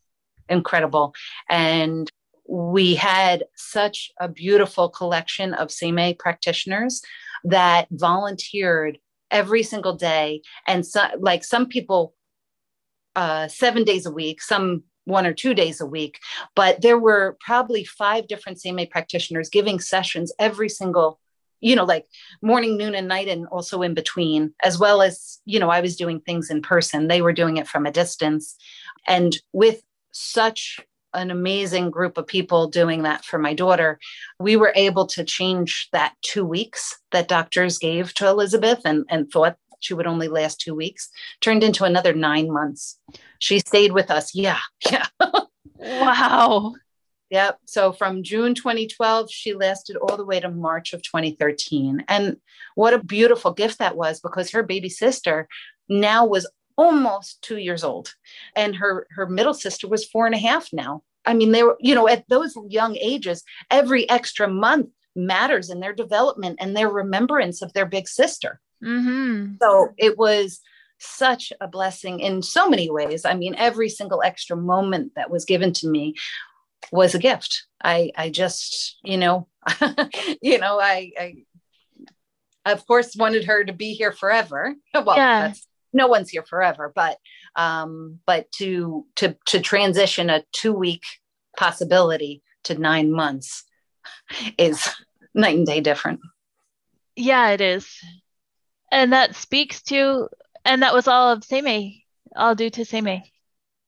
incredible. 0.50 1.14
And 1.50 2.12
we 2.48 2.96
had 2.96 3.46
such 3.56 4.12
a 4.20 4.28
beautiful 4.28 4.90
collection 4.90 5.54
of 5.54 5.70
Seimei 5.70 6.18
practitioners 6.18 7.02
that 7.44 7.88
volunteered 7.92 8.98
every 9.32 9.64
single 9.64 9.96
day. 9.96 10.42
And 10.68 10.86
so, 10.86 11.06
like 11.20 11.44
some 11.44 11.68
people, 11.68 12.16
uh, 13.16 13.48
seven 13.48 13.84
days 13.84 14.06
a 14.06 14.12
week, 14.12 14.42
some 14.42 14.84
one 15.06 15.26
or 15.26 15.34
two 15.34 15.54
days 15.54 15.82
a 15.82 15.86
week, 15.86 16.20
but 16.56 16.82
there 16.82 16.98
were 16.98 17.38
probably 17.40 17.84
five 17.84 18.28
different 18.28 18.60
Seimei 18.60 18.90
practitioners 18.90 19.50
giving 19.50 19.80
sessions 19.80 20.34
every 20.40 20.70
single 20.70 21.20
you 21.62 21.76
know 21.76 21.86
like 21.86 22.06
morning 22.42 22.78
noon 22.78 22.96
and 22.96 23.08
night 23.08 23.28
and 23.28 23.48
also 23.48 23.82
in 23.82 23.94
between 23.94 24.54
as 24.64 24.80
well 24.80 25.02
as 25.02 25.40
you 25.46 25.60
know 25.60 25.70
i 25.70 25.82
was 25.82 25.96
doing 25.96 26.20
things 26.20 26.50
in 26.50 26.62
person. 26.62 27.08
They 27.08 27.22
were 27.22 27.34
doing 27.34 27.58
it 27.58 27.68
from 27.68 27.86
a 27.86 27.92
distance. 27.92 28.56
And 29.08 29.38
with 29.54 29.82
such 30.12 30.80
an 31.14 31.32
amazing 31.32 31.90
group 31.90 32.18
of 32.18 32.28
people 32.28 32.68
doing 32.68 33.04
that 33.04 33.26
for 33.26 33.40
my 33.40 33.54
daughter 33.54 34.00
we 34.40 34.56
were 34.56 34.74
able 34.76 35.08
to 35.08 35.24
change 35.24 35.90
that 35.92 36.14
two 36.22 36.46
weeks 36.46 37.00
that 37.12 37.28
doctors 37.28 37.80
gave 37.80 38.14
to 38.14 38.28
elizabeth 38.28 38.82
and, 38.86 39.06
and 39.10 39.32
thought 39.32 39.58
she 39.80 39.94
would 39.96 40.06
only 40.06 40.28
last 40.28 40.60
two 40.60 40.76
weeks 40.76 41.10
turned 41.42 41.64
into 41.64 41.84
another 41.86 42.14
nine 42.14 42.52
months. 42.52 43.00
She 43.40 43.60
stayed 43.60 43.92
with 43.92 44.12
us. 44.12 44.36
Yeah. 44.36 44.60
Yeah. 44.92 45.06
Wow 45.82 46.76
Yep. 47.30 47.60
So 47.66 47.92
from 47.92 48.24
June 48.24 48.56
2012, 48.56 49.32
she 49.32 49.54
lasted 49.54 49.98
all 49.98 50.18
the 50.18 50.26
way 50.26 50.40
to 50.40 50.50
March 50.50 50.94
of 50.94 51.04
2013. 51.04 52.04
And 52.08 52.38
what 52.76 52.94
a 52.94 53.04
beautiful 53.04 53.52
gift 53.52 53.80
that 53.80 53.96
was 53.96 54.20
because 54.20 54.52
her 54.52 54.64
baby 54.64 54.90
sister 54.90 55.48
now 55.88 56.26
was 56.26 56.50
almost 56.76 57.42
two 57.42 57.58
years 57.58 57.84
old. 57.84 58.14
And 58.56 58.76
her, 58.78 59.06
her 59.12 59.28
middle 59.28 59.54
sister 59.54 59.88
was 59.88 60.06
four 60.06 60.26
and 60.26 60.34
a 60.34 60.40
half 60.40 60.70
now. 60.74 61.04
I 61.26 61.34
mean, 61.34 61.52
they 61.52 61.62
were, 61.62 61.78
you 61.80 61.94
know, 61.94 62.08
at 62.08 62.28
those 62.30 62.58
young 62.68 62.96
ages, 62.96 63.44
every 63.70 64.10
extra 64.10 64.48
month 64.48 64.90
matters 65.16 65.70
in 65.70 65.80
their 65.80 65.94
development 65.94 66.58
and 66.60 66.76
their 66.76 66.90
remembrance 66.90 67.62
of 67.62 67.74
their 67.74 67.86
big 67.86 68.08
sister. 68.08 68.60
Mm-hmm. 68.84 69.56
So 69.62 69.90
it 69.98 70.18
was 70.18 70.62
such 71.00 71.54
a 71.62 71.68
blessing 71.68 72.20
in 72.20 72.42
so 72.42 72.70
many 72.70 72.90
ways. 72.90 73.26
I 73.26 73.34
mean, 73.34 73.56
every 73.56 73.90
single 73.90 74.22
extra 74.24 74.56
moment 74.58 75.14
that 75.16 75.30
was 75.30 75.46
given 75.46 75.74
to 75.74 75.88
me 75.88 76.16
was 76.92 77.16
a 77.16 77.20
gift. 77.20 77.66
I 77.84 78.12
I 78.16 78.30
just, 78.30 78.98
you 79.04 79.18
know, 79.18 79.48
you 80.42 80.58
know, 80.58 80.80
I, 80.80 81.12
I 81.20 81.34
of 82.66 82.86
course 82.86 83.16
wanted 83.16 83.46
her 83.46 83.64
to 83.64 83.74
be 83.74 83.94
here 83.94 84.12
forever. 84.12 84.76
well, 84.94 85.18
yeah. 85.18 85.54
no 85.94 86.08
one's 86.08 86.30
here 86.30 86.44
forever, 86.44 86.92
but 86.94 87.18
um, 87.56 88.20
but 88.26 88.52
to 88.54 89.06
to 89.18 89.36
to 89.48 89.60
transition 89.60 90.30
a 90.30 90.44
two 90.52 90.74
week 90.74 91.04
possibility 91.58 92.44
to 92.64 92.78
nine 92.78 93.12
months 93.12 93.64
is 94.58 94.88
night 95.34 95.58
and 95.58 95.68
day 95.68 95.82
different. 95.82 96.20
Yeah, 97.16 97.50
it 97.50 97.62
is. 97.62 98.00
And 98.92 99.14
that 99.14 99.36
speaks 99.36 99.82
to, 99.84 100.30
and 100.66 100.82
that 100.82 100.94
was 100.94 101.08
all 101.08 101.32
of 101.32 101.42
Seimei, 101.42 102.04
all 102.36 102.56
due 102.56 102.70
to 102.72 102.82
Seimei. 102.82 103.24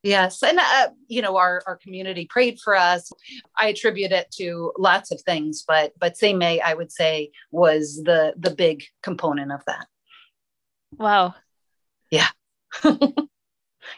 Yes, 0.04 0.42
and 0.42 0.58
uh, 0.60 0.90
you 1.08 1.22
know 1.22 1.38
our 1.38 1.62
our 1.68 1.78
community 1.78 2.26
prayed 2.28 2.60
for 2.60 2.76
us. 2.76 3.12
I 3.58 3.68
attribute 3.68 4.12
it 4.12 4.32
to 4.38 4.74
lots 4.78 5.12
of 5.12 5.22
things, 5.22 5.64
but 5.68 5.94
but 6.00 6.16
Seimei, 6.16 6.60
I 6.60 6.74
would 6.74 6.92
say 6.92 7.32
was 7.52 8.02
the 8.04 8.34
the 8.38 8.52
big 8.52 8.84
component 9.04 9.52
of 9.52 9.62
that. 9.68 9.86
Wow. 10.98 11.36
Yeah. 12.10 12.28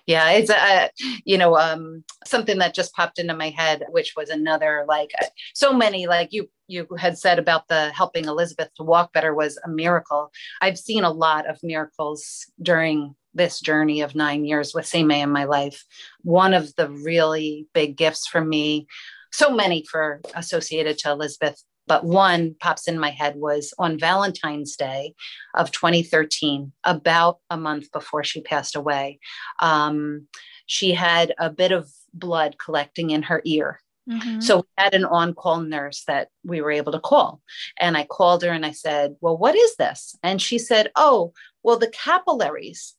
yeah 0.06 0.32
it's 0.32 0.50
a 0.50 0.90
you 1.26 1.38
know 1.38 1.58
um 1.58 2.04
something 2.26 2.58
that 2.58 2.74
just 2.74 2.94
popped 2.94 3.20
into 3.20 3.36
my 3.36 3.50
head 3.50 3.84
which 3.90 4.14
was 4.16 4.30
another 4.30 4.86
like 4.88 5.12
uh, 5.22 5.26
so 5.54 5.74
many 5.74 6.08
like 6.08 6.30
you 6.32 6.50
you 6.68 6.88
had 6.98 7.18
said 7.18 7.38
about 7.38 7.68
the 7.68 7.92
helping 7.92 8.26
elizabeth 8.26 8.70
to 8.76 8.84
walk 8.84 9.12
better 9.14 9.34
was 9.34 9.60
a 9.66 9.70
miracle 9.70 10.32
i've 10.62 10.78
seen 10.78 11.04
a 11.04 11.12
lot 11.12 11.50
of 11.50 11.60
miracles 11.64 12.46
during 12.62 13.16
this 13.34 13.60
journey 13.60 14.02
of 14.02 14.16
nine 14.16 14.46
years 14.46 14.74
with 14.74 14.86
Seimei 14.86 15.24
in 15.24 15.32
my 15.32 15.46
life 15.46 15.84
one 16.22 16.54
of 16.54 16.74
the 16.76 16.90
really 16.90 17.68
big 17.74 17.98
gifts 17.98 18.28
for 18.28 18.44
me 18.44 18.88
so 19.32 19.50
many 19.50 19.84
for 19.90 20.22
associated 20.36 20.98
to 21.00 21.12
elizabeth 21.12 21.64
but 21.88 22.06
one 22.06 22.56
pops 22.60 22.88
in 22.88 23.00
my 23.00 23.10
head 23.10 23.36
was 23.36 23.74
on 23.78 24.00
Valentine's 24.00 24.76
Day 24.76 25.16
of 25.54 25.72
2013, 25.72 26.72
about 26.84 27.40
a 27.50 27.58
month 27.58 27.92
before 27.92 28.24
she 28.24 28.42
passed 28.42 28.76
away. 28.76 29.20
Um, 29.60 30.28
she 30.66 30.94
had 30.94 31.34
a 31.38 31.50
bit 31.50 31.72
of 31.72 31.90
blood 32.14 32.58
collecting 32.58 33.10
in 33.10 33.24
her 33.24 33.42
ear. 33.46 33.82
Mm-hmm. 34.10 34.42
So 34.42 34.58
we 34.58 34.64
had 34.78 34.94
an 34.94 35.06
on 35.06 35.34
call 35.34 35.62
nurse 35.62 36.04
that 36.08 36.30
we 36.44 36.62
were 36.62 36.72
able 36.72 36.92
to 36.92 37.00
call. 37.00 37.42
And 37.80 37.98
I 37.98 38.06
called 38.06 38.44
her 38.44 38.50
and 38.52 38.66
I 38.66 38.72
said, 38.72 39.16
Well, 39.22 39.38
what 39.38 39.56
is 39.56 39.76
this? 39.78 40.16
And 40.24 40.42
she 40.42 40.58
said, 40.58 40.92
Oh, 40.96 41.34
well, 41.64 41.78
the 41.78 41.88
capillaries 41.88 42.96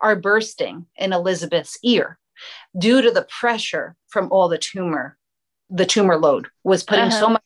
are 0.00 0.16
bursting 0.16 0.86
in 0.96 1.12
Elizabeth's 1.12 1.78
ear 1.82 2.18
due 2.78 3.02
to 3.02 3.10
the 3.10 3.26
pressure 3.40 3.96
from 4.08 4.28
all 4.32 4.48
the 4.48 4.58
tumor. 4.58 5.16
The 5.68 5.86
tumor 5.86 6.16
load 6.16 6.48
was 6.64 6.82
putting 6.82 7.06
uh-huh. 7.06 7.20
so 7.20 7.28
much 7.28 7.42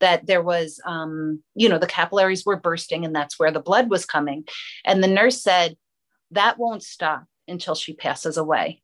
that 0.00 0.26
there 0.26 0.42
was, 0.42 0.80
um, 0.84 1.42
you 1.54 1.68
know, 1.68 1.78
the 1.78 1.86
capillaries 1.86 2.46
were 2.46 2.56
bursting 2.56 3.04
and 3.04 3.14
that's 3.14 3.38
where 3.38 3.50
the 3.50 3.60
blood 3.60 3.90
was 3.90 4.06
coming. 4.06 4.44
And 4.84 5.02
the 5.02 5.08
nurse 5.08 5.42
said, 5.42 5.76
that 6.30 6.58
won't 6.58 6.82
stop 6.82 7.24
until 7.46 7.74
she 7.74 7.92
passes 7.92 8.36
away. 8.36 8.82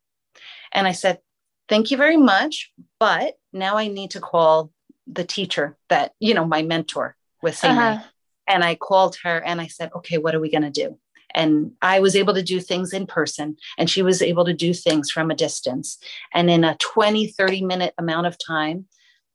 And 0.73 0.87
I 0.87 0.93
said, 0.93 1.21
thank 1.69 1.91
you 1.91 1.97
very 1.97 2.17
much. 2.17 2.73
But 3.01 3.35
now 3.53 3.77
I 3.77 3.89
need 3.89 4.11
to 4.13 4.21
call 4.21 4.71
the 5.07 5.25
teacher 5.25 5.77
that, 5.89 6.13
you 6.21 6.35
know, 6.35 6.45
my 6.45 6.63
mentor 6.63 7.17
was 7.43 7.59
saying. 7.59 7.79
Uh-huh. 7.79 8.03
And 8.49 8.63
I 8.63 8.75
called 8.75 9.17
her 9.25 9.43
and 9.43 9.61
I 9.61 9.67
said, 9.67 9.91
okay, 9.97 10.19
what 10.19 10.35
are 10.35 10.41
we 10.41 10.51
going 10.51 10.63
to 10.63 10.71
do? 10.71 10.99
And 11.37 11.73
I 11.83 12.01
was 12.01 12.17
able 12.17 12.35
to 12.35 12.43
do 12.43 12.59
things 12.59 12.93
in 12.93 13.07
person, 13.07 13.57
and 13.79 13.89
she 13.89 14.03
was 14.03 14.23
able 14.23 14.45
to 14.47 14.55
do 14.55 14.75
things 14.75 15.11
from 15.11 15.31
a 15.31 15.37
distance. 15.37 15.99
And 16.35 16.51
in 16.51 16.65
a 16.65 16.77
20, 16.81 17.29
30 17.29 17.63
minute 17.63 17.95
amount 17.99 18.27
of 18.27 18.37
time, 18.45 18.87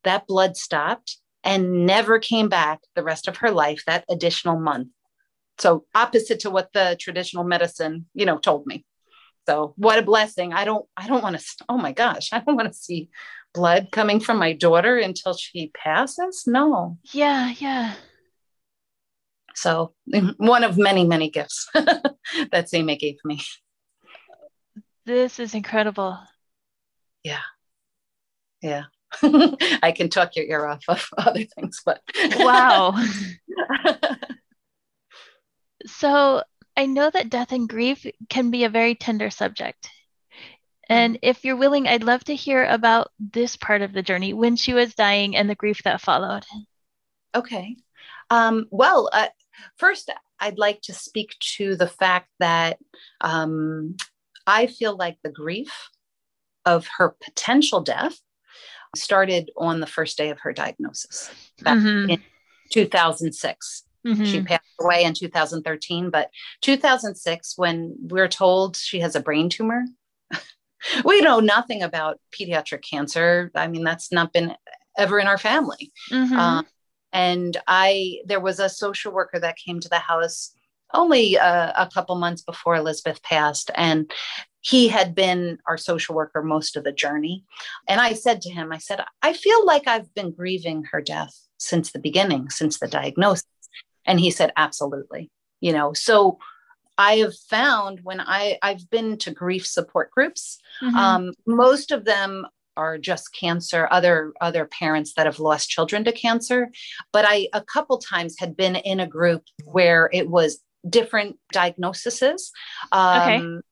that 0.04 0.26
blood 0.26 0.56
stopped 0.56 1.16
and 1.44 1.86
never 1.86 2.18
came 2.18 2.48
back 2.48 2.80
the 2.94 3.02
rest 3.02 3.28
of 3.28 3.38
her 3.38 3.50
life 3.50 3.82
that 3.86 4.04
additional 4.10 4.58
month. 4.58 4.88
So 5.58 5.84
opposite 5.94 6.40
to 6.40 6.50
what 6.50 6.72
the 6.72 6.96
traditional 7.00 7.44
medicine 7.44 8.06
you 8.14 8.26
know 8.26 8.38
told 8.38 8.66
me. 8.66 8.84
So 9.48 9.74
what 9.76 9.98
a 9.98 10.02
blessing. 10.02 10.52
I 10.52 10.64
don't 10.64 10.86
i 10.96 11.06
don't 11.06 11.22
want 11.22 11.38
to 11.38 11.44
oh 11.68 11.78
my 11.78 11.92
gosh 11.92 12.32
i 12.32 12.40
don't 12.40 12.56
want 12.56 12.72
to 12.72 12.78
see 12.78 13.10
blood 13.54 13.88
coming 13.92 14.18
from 14.18 14.38
my 14.38 14.52
daughter 14.52 14.98
until 14.98 15.34
she 15.34 15.70
passes? 15.74 16.44
No. 16.46 16.98
Yeah 17.12 17.54
yeah 17.58 17.94
so 19.54 19.92
one 20.36 20.64
of 20.64 20.78
many 20.78 21.04
many 21.06 21.30
gifts 21.30 21.68
that 21.74 22.68
Seimei 22.72 22.98
gave 22.98 23.16
me 23.24 23.40
this 25.06 25.38
is 25.38 25.54
incredible 25.54 26.18
yeah 27.22 27.40
yeah 28.60 28.84
I 29.82 29.92
can 29.94 30.08
talk 30.08 30.36
your 30.36 30.46
ear 30.46 30.66
off 30.66 30.84
of 30.88 31.06
other 31.18 31.44
things, 31.44 31.82
but 31.84 32.00
wow. 32.36 32.98
so 35.86 36.42
I 36.76 36.86
know 36.86 37.10
that 37.10 37.30
death 37.30 37.52
and 37.52 37.68
grief 37.68 38.06
can 38.28 38.50
be 38.50 38.64
a 38.64 38.70
very 38.70 38.94
tender 38.94 39.30
subject. 39.30 39.88
And 40.88 41.14
mm-hmm. 41.14 41.28
if 41.28 41.44
you're 41.44 41.56
willing, 41.56 41.86
I'd 41.86 42.02
love 42.02 42.24
to 42.24 42.34
hear 42.34 42.64
about 42.64 43.10
this 43.18 43.56
part 43.56 43.82
of 43.82 43.92
the 43.92 44.02
journey 44.02 44.32
when 44.32 44.56
she 44.56 44.74
was 44.74 44.94
dying 44.94 45.36
and 45.36 45.48
the 45.48 45.54
grief 45.54 45.82
that 45.84 46.00
followed. 46.00 46.44
Okay. 47.34 47.76
Um, 48.30 48.66
well, 48.70 49.10
uh, 49.12 49.28
first, 49.76 50.10
I'd 50.40 50.58
like 50.58 50.80
to 50.82 50.92
speak 50.92 51.36
to 51.56 51.76
the 51.76 51.88
fact 51.88 52.28
that 52.38 52.78
um, 53.20 53.96
I 54.46 54.66
feel 54.66 54.96
like 54.96 55.18
the 55.22 55.30
grief 55.30 55.90
of 56.64 56.88
her 56.98 57.14
potential 57.22 57.80
death 57.80 58.18
started 58.96 59.50
on 59.56 59.80
the 59.80 59.86
first 59.86 60.18
day 60.18 60.30
of 60.30 60.40
her 60.40 60.52
diagnosis 60.52 61.30
back 61.62 61.78
mm-hmm. 61.78 62.10
in 62.10 62.22
2006. 62.70 63.84
Mm-hmm. 64.06 64.24
She 64.24 64.42
passed 64.42 64.64
away 64.80 65.04
in 65.04 65.14
2013, 65.14 66.10
but 66.10 66.30
2006, 66.62 67.54
when 67.56 67.94
we're 68.00 68.28
told 68.28 68.76
she 68.76 69.00
has 69.00 69.14
a 69.14 69.20
brain 69.20 69.48
tumor, 69.48 69.84
we 71.04 71.20
know 71.20 71.40
nothing 71.40 71.82
about 71.82 72.18
pediatric 72.32 72.82
cancer. 72.82 73.50
I 73.54 73.68
mean, 73.68 73.84
that's 73.84 74.10
not 74.10 74.32
been 74.32 74.54
ever 74.98 75.18
in 75.18 75.28
our 75.28 75.38
family. 75.38 75.92
Mm-hmm. 76.10 76.36
Um, 76.36 76.66
and 77.12 77.56
I, 77.66 78.20
there 78.24 78.40
was 78.40 78.58
a 78.58 78.68
social 78.68 79.12
worker 79.12 79.38
that 79.38 79.56
came 79.56 79.80
to 79.80 79.88
the 79.88 79.98
house 79.98 80.52
only 80.94 81.38
uh, 81.38 81.72
a 81.76 81.88
couple 81.92 82.16
months 82.16 82.42
before 82.42 82.76
Elizabeth 82.76 83.22
passed. 83.22 83.70
And 83.74 84.10
he 84.60 84.88
had 84.88 85.14
been 85.14 85.58
our 85.66 85.76
social 85.76 86.14
worker 86.14 86.42
most 86.42 86.76
of 86.76 86.84
the 86.84 86.92
journey. 86.92 87.44
And 87.88 88.00
I 88.00 88.12
said 88.12 88.40
to 88.42 88.50
him, 88.50 88.72
I 88.72 88.78
said, 88.78 89.04
I 89.22 89.32
feel 89.32 89.66
like 89.66 89.88
I've 89.88 90.12
been 90.14 90.32
grieving 90.32 90.84
her 90.92 91.00
death 91.00 91.34
since 91.58 91.92
the 91.92 91.98
beginning, 91.98 92.50
since 92.50 92.78
the 92.78 92.88
diagnosis. 92.88 93.46
And 94.04 94.20
he 94.20 94.30
said, 94.30 94.52
absolutely. 94.56 95.30
You 95.60 95.72
know, 95.72 95.92
so 95.92 96.38
I 96.98 97.16
have 97.16 97.36
found 97.36 98.00
when 98.02 98.20
I, 98.20 98.58
I've 98.62 98.88
been 98.90 99.16
to 99.18 99.30
grief 99.30 99.66
support 99.66 100.10
groups, 100.10 100.58
mm-hmm. 100.82 100.96
um, 100.96 101.32
most 101.46 101.90
of 101.90 102.04
them 102.04 102.46
are 102.76 102.98
just 102.98 103.34
cancer 103.34 103.88
other 103.90 104.32
other 104.40 104.64
parents 104.66 105.14
that 105.16 105.26
have 105.26 105.38
lost 105.38 105.70
children 105.70 106.04
to 106.04 106.12
cancer 106.12 106.70
but 107.12 107.24
i 107.26 107.48
a 107.52 107.62
couple 107.62 107.98
times 107.98 108.36
had 108.38 108.56
been 108.56 108.76
in 108.76 109.00
a 109.00 109.06
group 109.06 109.42
where 109.64 110.08
it 110.12 110.28
was 110.28 110.60
different 110.88 111.36
diagnoses 111.52 112.50
um, 112.92 113.22
okay 113.22 113.62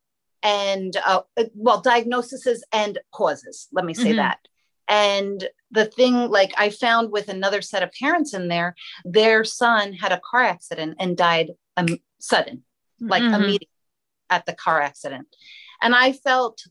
and 0.43 0.97
uh, 1.05 1.21
well 1.55 1.81
diagnoses 1.81 2.65
and 2.73 2.99
causes 3.13 3.69
let 3.73 3.85
me 3.85 3.95
say 3.95 4.09
mm-hmm. 4.09 4.17
that 4.17 4.39
and 4.89 5.49
the 5.71 5.85
thing 5.85 6.15
like 6.31 6.53
i 6.57 6.71
found 6.71 7.11
with 7.11 7.29
another 7.29 7.61
set 7.61 7.83
of 7.83 7.93
parents 7.93 8.35
in 8.35 8.49
there 8.49 8.75
their 9.05 9.45
son 9.45 9.93
had 9.93 10.13
a 10.13 10.21
car 10.21 10.43
accident 10.43 10.97
and 10.99 11.17
died 11.17 11.51
um, 11.77 11.99
sudden 12.19 12.63
like 13.01 13.23
mm-hmm. 13.23 13.35
immediately 13.35 13.69
at 14.31 14.47
the 14.47 14.55
car 14.55 14.81
accident 14.81 15.27
and 15.83 15.95
i 15.95 16.13
felt 16.13 16.63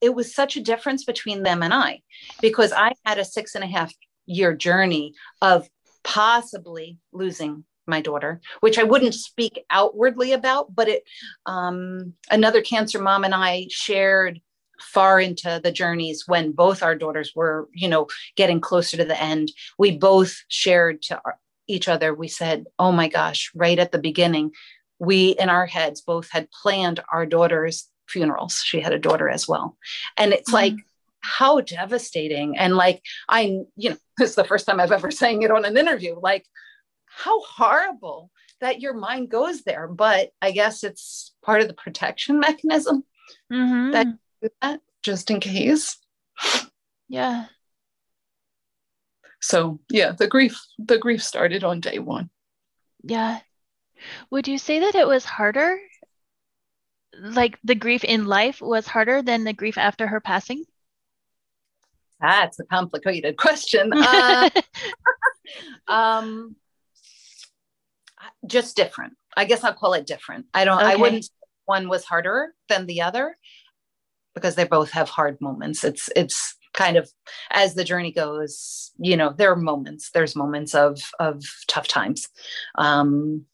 it 0.00 0.14
was 0.14 0.34
such 0.34 0.56
a 0.56 0.62
difference 0.62 1.04
between 1.04 1.42
them 1.42 1.62
and 1.62 1.74
i 1.74 2.00
because 2.40 2.72
i 2.72 2.92
had 3.04 3.18
a 3.18 3.24
six 3.24 3.54
and 3.54 3.64
a 3.64 3.68
half 3.68 3.92
year 4.26 4.54
journey 4.54 5.14
of 5.40 5.68
possibly 6.02 6.98
losing 7.12 7.64
my 7.86 8.00
daughter, 8.00 8.40
which 8.60 8.78
I 8.78 8.84
wouldn't 8.84 9.14
speak 9.14 9.64
outwardly 9.70 10.32
about, 10.32 10.74
but 10.74 10.88
it 10.88 11.04
um, 11.46 12.14
another 12.30 12.62
cancer 12.62 13.00
mom 13.00 13.24
and 13.24 13.34
I 13.34 13.66
shared 13.70 14.40
far 14.80 15.20
into 15.20 15.60
the 15.62 15.72
journeys 15.72 16.24
when 16.26 16.52
both 16.52 16.82
our 16.82 16.94
daughters 16.94 17.32
were, 17.34 17.68
you 17.72 17.88
know, 17.88 18.08
getting 18.36 18.60
closer 18.60 18.96
to 18.96 19.04
the 19.04 19.20
end. 19.20 19.52
We 19.78 19.96
both 19.96 20.36
shared 20.48 21.02
to 21.02 21.20
our, 21.24 21.38
each 21.66 21.88
other. 21.88 22.14
We 22.14 22.28
said, 22.28 22.66
"Oh 22.78 22.92
my 22.92 23.08
gosh!" 23.08 23.50
Right 23.54 23.78
at 23.78 23.92
the 23.92 23.98
beginning, 23.98 24.52
we 24.98 25.30
in 25.30 25.48
our 25.48 25.66
heads 25.66 26.00
both 26.00 26.30
had 26.30 26.50
planned 26.50 27.00
our 27.12 27.26
daughter's 27.26 27.88
funerals. 28.08 28.62
She 28.62 28.80
had 28.80 28.92
a 28.92 28.98
daughter 28.98 29.28
as 29.28 29.48
well, 29.48 29.76
and 30.16 30.32
it's 30.32 30.50
mm-hmm. 30.50 30.74
like 30.74 30.74
how 31.20 31.60
devastating 31.60 32.56
and 32.56 32.76
like 32.76 33.02
i 33.28 33.58
you 33.74 33.90
know 33.90 33.96
this 34.18 34.30
is 34.30 34.36
the 34.36 34.44
first 34.44 34.64
time 34.64 34.78
i've 34.78 34.92
ever 34.92 35.10
saying 35.10 35.42
it 35.42 35.50
on 35.50 35.64
an 35.64 35.76
interview 35.76 36.16
like 36.20 36.46
how 37.08 37.40
horrible 37.40 38.30
that 38.60 38.80
your 38.80 38.94
mind 38.94 39.28
goes 39.30 39.62
there, 39.62 39.88
but 39.88 40.30
I 40.40 40.50
guess 40.50 40.84
it's 40.84 41.34
part 41.42 41.62
of 41.62 41.68
the 41.68 41.74
protection 41.74 42.40
mechanism 42.40 43.04
Mm-hmm. 43.52 43.90
that, 43.90 44.06
that 44.62 44.80
just 45.02 45.32
in 45.32 45.40
case. 45.40 45.98
yeah. 47.08 47.46
So 49.40 49.80
yeah, 49.90 50.12
the 50.12 50.28
grief 50.28 50.56
the 50.78 50.98
grief 50.98 51.22
started 51.24 51.64
on 51.64 51.80
day 51.80 51.98
one. 51.98 52.30
Yeah. 53.02 53.40
Would 54.30 54.46
you 54.46 54.58
say 54.58 54.78
that 54.80 54.94
it 54.94 55.08
was 55.08 55.24
harder? 55.24 55.78
Like 57.20 57.58
the 57.64 57.74
grief 57.74 58.04
in 58.04 58.26
life 58.26 58.60
was 58.60 58.86
harder 58.86 59.22
than 59.22 59.44
the 59.44 59.52
grief 59.52 59.78
after 59.78 60.06
her 60.06 60.20
passing? 60.20 60.64
That's 62.20 62.58
a 62.60 62.64
complicated 62.64 63.36
question. 63.38 63.92
Uh, 64.06 64.50
um, 65.86 66.56
just 68.46 68.76
different. 68.76 69.14
I 69.36 69.44
guess 69.44 69.62
I'll 69.62 69.74
call 69.74 69.92
it 69.92 70.06
different. 70.06 70.46
I 70.52 70.64
don't. 70.64 70.80
I 70.80 70.96
wouldn't. 70.96 71.24
say 71.24 71.30
One 71.66 71.88
was 71.88 72.04
harder 72.04 72.54
than 72.68 72.86
the 72.86 73.02
other 73.02 73.36
because 74.34 74.56
they 74.56 74.64
both 74.64 74.90
have 74.90 75.08
hard 75.08 75.40
moments. 75.40 75.84
It's 75.84 76.08
it's 76.16 76.56
kind 76.72 76.96
of 76.96 77.08
as 77.50 77.74
the 77.74 77.84
journey 77.84 78.12
goes. 78.12 78.90
You 78.98 79.16
know, 79.16 79.34
there 79.36 79.52
are 79.52 79.56
moments. 79.56 80.10
There's 80.10 80.34
moments 80.34 80.74
of 80.74 80.98
of 81.20 81.44
tough 81.68 81.86
times. 81.86 82.28
Um, 82.76 83.44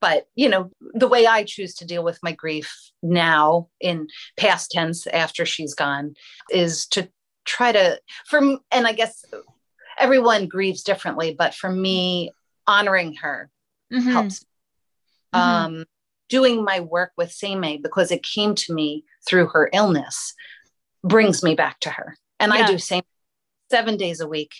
but 0.00 0.26
you 0.34 0.48
know, 0.48 0.70
the 0.94 1.08
way 1.08 1.26
I 1.26 1.44
choose 1.44 1.74
to 1.76 1.86
deal 1.86 2.04
with 2.04 2.18
my 2.22 2.32
grief 2.32 2.72
now 3.02 3.68
in 3.80 4.08
past 4.36 4.70
tense 4.70 5.06
after 5.06 5.44
she's 5.44 5.74
gone 5.74 6.14
is 6.50 6.86
to 6.88 7.08
try 7.44 7.72
to 7.72 8.00
from 8.26 8.60
and 8.70 8.86
I 8.86 8.92
guess 8.92 9.24
everyone 9.98 10.46
grieves 10.46 10.82
differently, 10.82 11.34
but 11.36 11.54
for 11.54 11.70
me, 11.70 12.30
honoring 12.66 13.14
her 13.16 13.50
Mhm. 13.92 14.12
helps. 14.12 14.44
Mhm. 15.34 15.38
Um, 15.38 15.84
doing 16.28 16.62
my 16.62 16.80
work 16.80 17.12
with 17.16 17.30
Seimei 17.30 17.82
because 17.82 18.10
it 18.10 18.22
came 18.22 18.54
to 18.54 18.74
me 18.74 19.04
through 19.26 19.48
her 19.48 19.70
illness 19.72 20.34
brings 21.02 21.42
me 21.42 21.54
back 21.54 21.80
to 21.80 21.90
her. 21.90 22.16
And 22.38 22.52
I 22.52 22.66
do 22.66 22.74
Seimei 22.74 23.04
seven 23.70 23.96
days 23.96 24.20
a 24.20 24.28
week, 24.28 24.52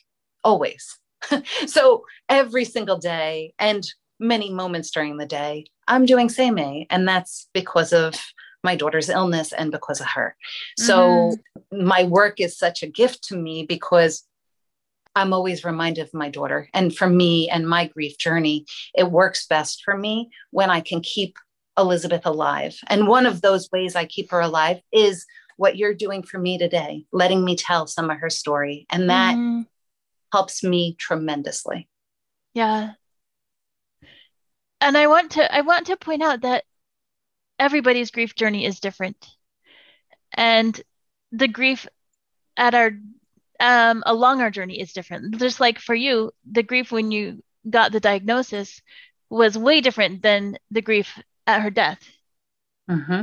always. 0.42 0.98
so 1.66 2.04
every 2.28 2.64
single 2.64 2.96
day 2.98 3.54
and 3.58 3.84
many 4.18 4.52
moments 4.52 4.90
during 4.90 5.16
the 5.16 5.26
day, 5.26 5.66
I'm 5.86 6.06
doing 6.06 6.28
Seimei. 6.28 6.86
And 6.90 7.06
that's 7.06 7.48
because 7.52 7.92
of 7.92 8.14
my 8.64 8.74
daughter's 8.76 9.08
illness 9.08 9.52
and 9.52 9.70
because 9.70 10.00
of 10.00 10.08
her. 10.08 10.36
So 10.76 11.36
my 11.72 12.04
work 12.04 12.40
is 12.40 12.58
such 12.58 12.82
a 12.82 12.88
gift 12.88 13.24
to 13.24 13.36
me 13.36 13.64
because 13.64 14.24
I'm 15.14 15.32
always 15.32 15.64
reminded 15.64 16.02
of 16.02 16.14
my 16.14 16.28
daughter. 16.28 16.68
And 16.74 16.94
for 16.94 17.08
me 17.08 17.48
and 17.50 17.68
my 17.68 17.86
grief 17.86 18.18
journey, 18.18 18.66
it 18.94 19.10
works 19.10 19.46
best 19.46 19.82
for 19.84 19.96
me 19.96 20.30
when 20.50 20.70
I 20.70 20.80
can 20.80 21.00
keep 21.00 21.38
Elizabeth 21.76 22.26
alive. 22.26 22.76
And 22.88 23.06
one 23.06 23.26
of 23.26 23.40
those 23.40 23.68
ways 23.72 23.96
I 23.96 24.04
keep 24.04 24.30
her 24.30 24.40
alive 24.40 24.80
is 24.92 25.24
what 25.56 25.76
you're 25.76 25.94
doing 25.94 26.22
for 26.22 26.38
me 26.38 26.58
today, 26.58 27.04
letting 27.12 27.44
me 27.44 27.56
tell 27.56 27.86
some 27.86 28.10
of 28.10 28.18
her 28.18 28.30
story. 28.30 28.86
And 28.90 29.10
that 29.10 29.34
Mhm. 29.34 29.66
helps 30.32 30.62
me 30.62 30.94
tremendously. 30.98 31.88
Yeah. 32.54 32.94
And 34.80 34.96
I 34.96 35.06
want 35.08 35.32
to 35.32 35.54
I 35.54 35.62
want 35.62 35.86
to 35.86 35.96
point 35.96 36.22
out 36.22 36.42
that 36.42 36.64
everybody's 37.58 38.10
grief 38.10 38.34
journey 38.34 38.64
is 38.64 38.80
different. 38.80 39.26
And 40.34 40.80
the 41.32 41.48
grief 41.48 41.86
at 42.56 42.74
our 42.74 42.92
um 43.60 44.02
along 44.06 44.40
our 44.40 44.50
journey 44.50 44.80
is 44.80 44.92
different. 44.92 45.38
Just 45.38 45.60
like 45.60 45.78
for 45.78 45.94
you, 45.94 46.32
the 46.50 46.62
grief 46.62 46.92
when 46.92 47.10
you 47.10 47.42
got 47.68 47.92
the 47.92 48.00
diagnosis 48.00 48.80
was 49.30 49.58
way 49.58 49.80
different 49.80 50.22
than 50.22 50.58
the 50.70 50.82
grief 50.82 51.18
at 51.46 51.62
her 51.62 51.70
death. 51.70 52.00
Mm-hmm. 52.88 53.22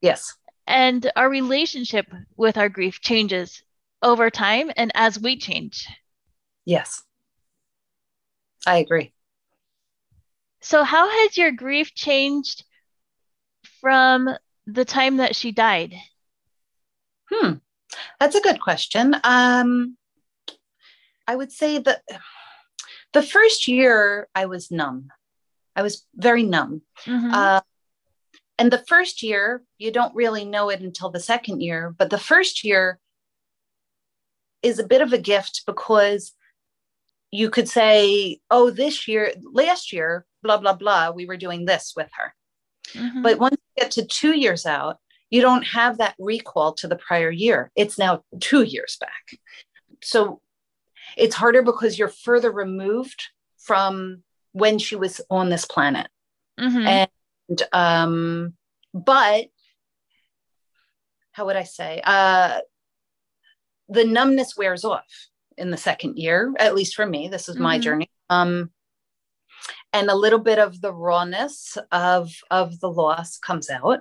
Yes. 0.00 0.34
And 0.66 1.10
our 1.16 1.28
relationship 1.28 2.06
with 2.36 2.58
our 2.58 2.68
grief 2.68 3.00
changes 3.00 3.62
over 4.02 4.28
time 4.30 4.70
and 4.76 4.92
as 4.94 5.18
we 5.18 5.38
change. 5.38 5.86
Yes. 6.64 7.02
I 8.66 8.78
agree. 8.78 9.13
So, 10.64 10.82
how 10.82 11.10
has 11.10 11.36
your 11.36 11.52
grief 11.52 11.94
changed 11.94 12.64
from 13.82 14.30
the 14.66 14.86
time 14.86 15.18
that 15.18 15.36
she 15.36 15.52
died? 15.52 15.94
Hmm. 17.30 17.56
That's 18.18 18.34
a 18.34 18.40
good 18.40 18.62
question. 18.62 19.14
Um, 19.24 19.98
I 21.28 21.36
would 21.36 21.52
say 21.52 21.78
that 21.80 22.00
the 23.12 23.22
first 23.22 23.68
year 23.68 24.26
I 24.34 24.46
was 24.46 24.70
numb. 24.70 25.10
I 25.76 25.82
was 25.82 26.06
very 26.14 26.44
numb. 26.44 26.80
Mhm. 27.04 27.32
Uh, 27.32 27.60
and 28.58 28.72
the 28.72 28.84
first 28.88 29.22
year, 29.22 29.62
you 29.76 29.90
don't 29.90 30.14
really 30.14 30.46
know 30.46 30.70
it 30.70 30.80
until 30.80 31.10
the 31.10 31.20
second 31.20 31.60
year, 31.60 31.94
but 31.98 32.08
the 32.08 32.18
first 32.18 32.64
year 32.64 32.98
is 34.62 34.78
a 34.78 34.86
bit 34.86 35.02
of 35.02 35.12
a 35.12 35.18
gift 35.18 35.64
because 35.66 36.32
you 37.30 37.50
could 37.50 37.68
say, 37.68 38.40
oh, 38.50 38.70
this 38.70 39.06
year, 39.06 39.34
last 39.52 39.92
year, 39.92 40.24
blah, 40.44 40.58
blah, 40.58 40.74
blah, 40.74 41.10
we 41.10 41.26
were 41.26 41.36
doing 41.38 41.64
this 41.64 41.94
with 41.96 42.10
her. 42.12 42.34
Mhm. 42.92 43.22
But 43.22 43.38
once 43.38 43.56
you 43.56 43.82
get 43.82 43.90
to 43.92 44.04
two 44.06 44.36
years 44.38 44.66
out, 44.66 44.98
you 45.30 45.40
don't 45.40 45.62
have 45.64 45.98
that 45.98 46.14
recall 46.18 46.74
to 46.74 46.86
the 46.86 46.96
prior 46.96 47.30
year. 47.30 47.72
It's 47.74 47.98
now 47.98 48.22
two 48.40 48.62
years 48.62 48.96
back. 49.00 49.40
So 50.02 50.40
it's 51.16 51.34
harder 51.34 51.62
because 51.62 51.98
you're 51.98 52.08
further 52.08 52.52
removed 52.52 53.20
from 53.58 54.22
when 54.52 54.78
she 54.78 54.94
was 54.96 55.20
on 55.30 55.48
this 55.48 55.64
planet. 55.64 56.08
Mhm. 56.60 57.08
And 57.48 57.62
um, 57.72 58.54
but 58.92 59.46
how 61.32 61.46
would 61.46 61.56
I 61.56 61.64
say? 61.64 62.00
Uh 62.04 62.60
the 63.88 64.04
numbness 64.04 64.56
wears 64.56 64.84
off 64.84 65.28
in 65.58 65.70
the 65.70 65.76
second 65.76 66.16
year, 66.18 66.52
at 66.58 66.74
least 66.74 66.94
for 66.94 67.04
me. 67.06 67.28
This 67.28 67.48
is 67.48 67.56
my 67.56 67.78
Mhm. 67.78 67.82
journey. 67.82 68.10
Um 68.30 68.70
and 69.94 70.10
a 70.10 70.14
little 70.14 70.38
bit 70.40 70.58
of 70.58 70.80
the 70.82 70.92
rawness 70.92 71.78
of 71.90 72.30
of 72.50 72.80
the 72.80 72.90
loss 72.90 73.38
comes 73.38 73.70
out. 73.70 74.00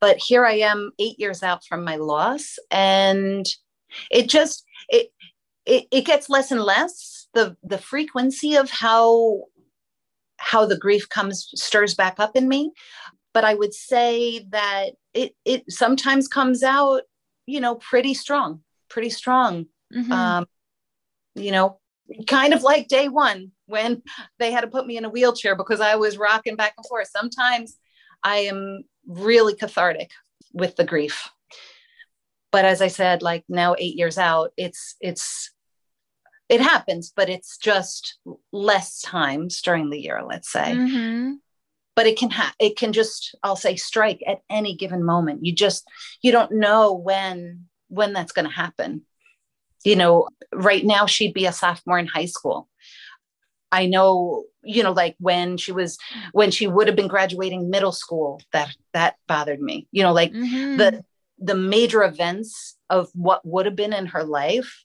But 0.00 0.18
here 0.18 0.44
I 0.44 0.58
am 0.58 0.92
8 0.98 1.18
years 1.18 1.42
out 1.42 1.64
from 1.64 1.82
my 1.84 1.96
loss 1.96 2.58
and 2.70 3.46
it 4.10 4.28
just 4.28 4.64
it 4.88 5.08
it, 5.66 5.86
it 5.90 6.04
gets 6.04 6.28
less 6.30 6.50
and 6.52 6.60
less 6.62 7.26
the 7.34 7.56
the 7.62 7.78
frequency 7.78 8.54
of 8.56 8.70
how 8.70 9.44
how 10.36 10.66
the 10.66 10.76
grief 10.78 11.08
comes 11.08 11.48
stirs 11.54 11.94
back 11.94 12.16
up 12.18 12.34
in 12.36 12.48
me 12.48 12.72
but 13.32 13.44
i 13.44 13.54
would 13.54 13.72
say 13.72 14.44
that 14.50 14.90
it 15.14 15.36
it 15.44 15.62
sometimes 15.70 16.26
comes 16.26 16.62
out 16.64 17.02
you 17.46 17.60
know 17.60 17.76
pretty 17.76 18.12
strong 18.12 18.60
pretty 18.88 19.10
strong 19.10 19.66
Mhm. 19.94 20.10
um 20.10 20.46
you 21.36 21.52
know 21.52 21.78
kind 22.26 22.52
of 22.54 22.62
like 22.62 22.88
day 22.88 23.08
one 23.08 23.52
when 23.72 24.02
they 24.38 24.52
had 24.52 24.60
to 24.60 24.66
put 24.74 24.86
me 24.86 24.96
in 24.96 25.04
a 25.04 25.10
wheelchair 25.10 25.56
because 25.56 25.80
i 25.80 25.94
was 25.96 26.16
rocking 26.28 26.56
back 26.56 26.74
and 26.76 26.86
forth. 26.86 27.08
Sometimes 27.08 27.76
i 28.22 28.36
am 28.52 28.84
really 29.06 29.54
cathartic 29.56 30.10
with 30.52 30.76
the 30.76 30.84
grief. 30.92 31.28
But 32.52 32.64
as 32.66 32.80
i 32.82 32.88
said 32.88 33.22
like 33.22 33.44
now 33.48 33.74
8 33.78 33.96
years 33.96 34.18
out 34.18 34.52
it's 34.56 34.96
it's 35.00 35.50
it 36.48 36.60
happens 36.60 37.12
but 37.16 37.30
it's 37.30 37.56
just 37.56 38.18
less 38.52 39.00
times 39.00 39.62
during 39.62 39.88
the 39.90 39.98
year 40.06 40.20
let's 40.32 40.50
say. 40.52 40.74
Mhm. 40.76 41.36
but 41.96 42.06
it 42.06 42.18
can 42.18 42.30
ha- 42.30 42.54
it 42.66 42.76
can 42.76 42.92
just 42.92 43.20
i'll 43.42 43.56
say 43.66 43.74
strike 43.76 44.22
at 44.26 44.40
any 44.50 44.76
given 44.76 45.02
moment. 45.14 45.44
You 45.46 45.52
just 45.54 45.82
you 46.24 46.30
don't 46.36 46.52
know 46.52 46.92
when 46.92 47.66
when 47.88 48.12
that's 48.12 48.32
going 48.32 48.48
to 48.48 48.60
happen. 48.64 48.90
You 49.84 49.96
know 49.96 50.28
right 50.70 50.84
now 50.84 51.06
she'd 51.06 51.34
be 51.34 51.46
a 51.46 51.52
sophomore 51.52 51.98
in 51.98 52.06
high 52.06 52.30
school 52.36 52.68
i 53.72 53.86
know 53.86 54.44
you 54.62 54.82
know 54.82 54.92
like 54.92 55.16
when 55.18 55.56
she 55.56 55.72
was 55.72 55.98
when 56.32 56.50
she 56.52 56.66
would 56.68 56.86
have 56.86 56.94
been 56.96 57.08
graduating 57.08 57.68
middle 57.70 57.90
school 57.92 58.40
that 58.52 58.68
that 58.92 59.16
bothered 59.26 59.60
me 59.60 59.88
you 59.90 60.02
know 60.02 60.12
like 60.12 60.32
Mhm. 60.32 60.78
the 60.78 61.04
the 61.38 61.56
major 61.56 62.04
events 62.04 62.76
of 62.88 63.08
what 63.14 63.44
would 63.44 63.66
have 63.66 63.74
been 63.74 63.92
in 63.92 64.06
her 64.06 64.22
life 64.22 64.84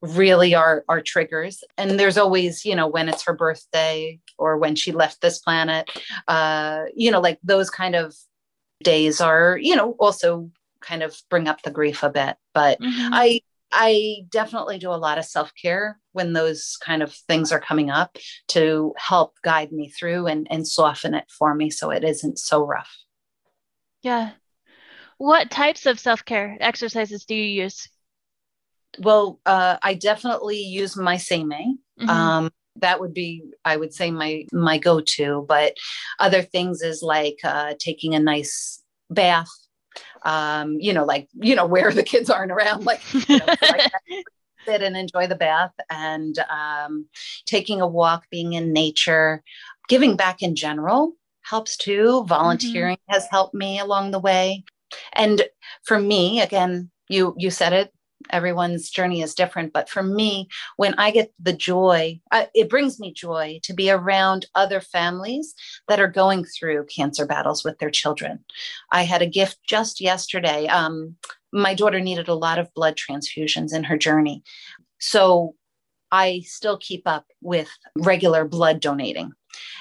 really 0.00 0.54
are 0.54 0.84
are 0.88 1.00
triggers 1.00 1.62
and 1.76 1.98
there's 1.98 2.16
always 2.18 2.64
you 2.64 2.74
know 2.74 2.86
when 2.86 3.08
it's 3.08 3.24
her 3.24 3.32
birthday 3.34 4.18
or 4.38 4.56
when 4.56 4.76
she 4.76 4.92
left 4.92 5.20
this 5.20 5.38
planet 5.40 5.90
uh 6.28 6.82
you 6.94 7.10
know 7.10 7.20
like 7.20 7.38
those 7.42 7.68
kind 7.68 7.96
of 7.96 8.14
days 8.84 9.20
are 9.20 9.58
you 9.60 9.74
know 9.74 9.92
also 9.98 10.50
kind 10.80 11.02
of 11.02 11.20
bring 11.28 11.48
up 11.48 11.62
the 11.62 11.70
grief 11.70 12.04
a 12.04 12.10
bit 12.10 12.36
but 12.54 12.78
Mhm. 12.80 13.08
i 13.12 13.40
i 13.72 14.16
definitely 14.30 14.78
do 14.78 14.90
a 14.90 14.96
lot 14.96 15.18
of 15.18 15.24
self-care 15.24 15.98
when 16.12 16.32
those 16.32 16.76
kind 16.82 17.02
of 17.02 17.12
things 17.12 17.52
are 17.52 17.60
coming 17.60 17.90
up 17.90 18.16
to 18.48 18.94
help 18.96 19.34
guide 19.42 19.72
me 19.72 19.88
through 19.90 20.26
and 20.26 20.46
and 20.50 20.66
soften 20.66 21.14
it 21.14 21.24
for 21.30 21.54
me 21.54 21.70
so 21.70 21.90
it 21.90 22.04
isn't 22.04 22.38
so 22.38 22.64
rough 22.64 22.96
Yeah. 24.02 24.30
What 25.18 25.50
types 25.50 25.86
of 25.86 25.98
self-care 25.98 26.56
exercises 26.60 27.24
do 27.24 27.34
you 27.34 27.62
use? 27.64 27.88
well 28.98 29.40
uh 29.46 29.76
i 29.82 29.94
definitely 29.94 30.58
use 30.60 30.96
my 30.96 31.16
seimei 31.16 31.74
Mhm. 32.00 32.08
um 32.08 32.50
that 32.76 33.00
would 33.00 33.12
be 33.12 33.42
i 33.64 33.76
would 33.76 33.92
say 33.92 34.10
my 34.10 34.44
my 34.52 34.78
go-to 34.78 35.44
but 35.48 35.74
other 36.18 36.42
things 36.42 36.80
is 36.82 37.02
like 37.02 37.36
uh, 37.44 37.74
taking 37.78 38.14
a 38.14 38.20
nice 38.20 38.82
bath 39.10 39.50
um 40.24 40.76
you 40.80 40.92
know 40.92 41.04
like 41.04 41.28
you 41.34 41.54
know 41.54 41.66
where 41.66 41.92
the 41.92 42.02
kids 42.02 42.30
aren't 42.30 42.52
around 42.52 42.84
like, 42.84 43.00
you 43.28 43.38
know, 43.38 43.46
like 43.46 43.90
sit 44.64 44.82
and 44.82 44.96
enjoy 44.96 45.26
the 45.26 45.34
bath 45.34 45.72
and 45.88 46.38
um, 46.50 47.06
taking 47.46 47.80
a 47.80 47.86
walk 47.86 48.24
being 48.30 48.52
in 48.52 48.72
nature 48.72 49.42
giving 49.88 50.16
back 50.16 50.42
in 50.42 50.54
general 50.54 51.12
helps 51.42 51.76
too 51.76 52.24
volunteering 52.24 52.96
mm-hmm. 52.96 53.12
has 53.12 53.26
helped 53.30 53.54
me 53.54 53.78
along 53.78 54.10
the 54.10 54.18
way 54.18 54.62
and 55.14 55.42
for 55.84 55.98
me 55.98 56.40
again 56.40 56.90
you 57.08 57.34
you 57.38 57.50
said 57.50 57.72
it 57.72 57.92
everyone's 58.30 58.90
journey 58.90 59.22
is 59.22 59.34
different 59.34 59.72
but 59.72 59.88
for 59.88 60.02
me 60.02 60.48
when 60.76 60.94
i 60.94 61.10
get 61.10 61.32
the 61.38 61.52
joy 61.52 62.18
it 62.54 62.68
brings 62.68 62.98
me 62.98 63.12
joy 63.12 63.58
to 63.62 63.72
be 63.72 63.90
around 63.90 64.46
other 64.54 64.80
families 64.80 65.54
that 65.88 66.00
are 66.00 66.08
going 66.08 66.44
through 66.44 66.86
cancer 66.86 67.26
battles 67.26 67.64
with 67.64 67.78
their 67.78 67.90
children. 67.90 68.44
I 68.90 69.02
had 69.02 69.22
a 69.22 69.26
gift 69.26 69.58
just 69.66 70.00
yesterday. 70.00 70.66
Um, 70.66 71.16
my 71.52 71.74
daughter 71.74 72.00
needed 72.00 72.28
a 72.28 72.34
lot 72.34 72.58
of 72.58 72.72
blood 72.74 72.96
transfusions 72.96 73.74
in 73.74 73.84
her 73.84 73.96
journey. 73.96 74.42
So 74.98 75.54
i 76.10 76.40
still 76.46 76.78
keep 76.78 77.02
up 77.06 77.26
with 77.42 77.68
regular 77.96 78.44
blood 78.44 78.80
donating. 78.80 79.32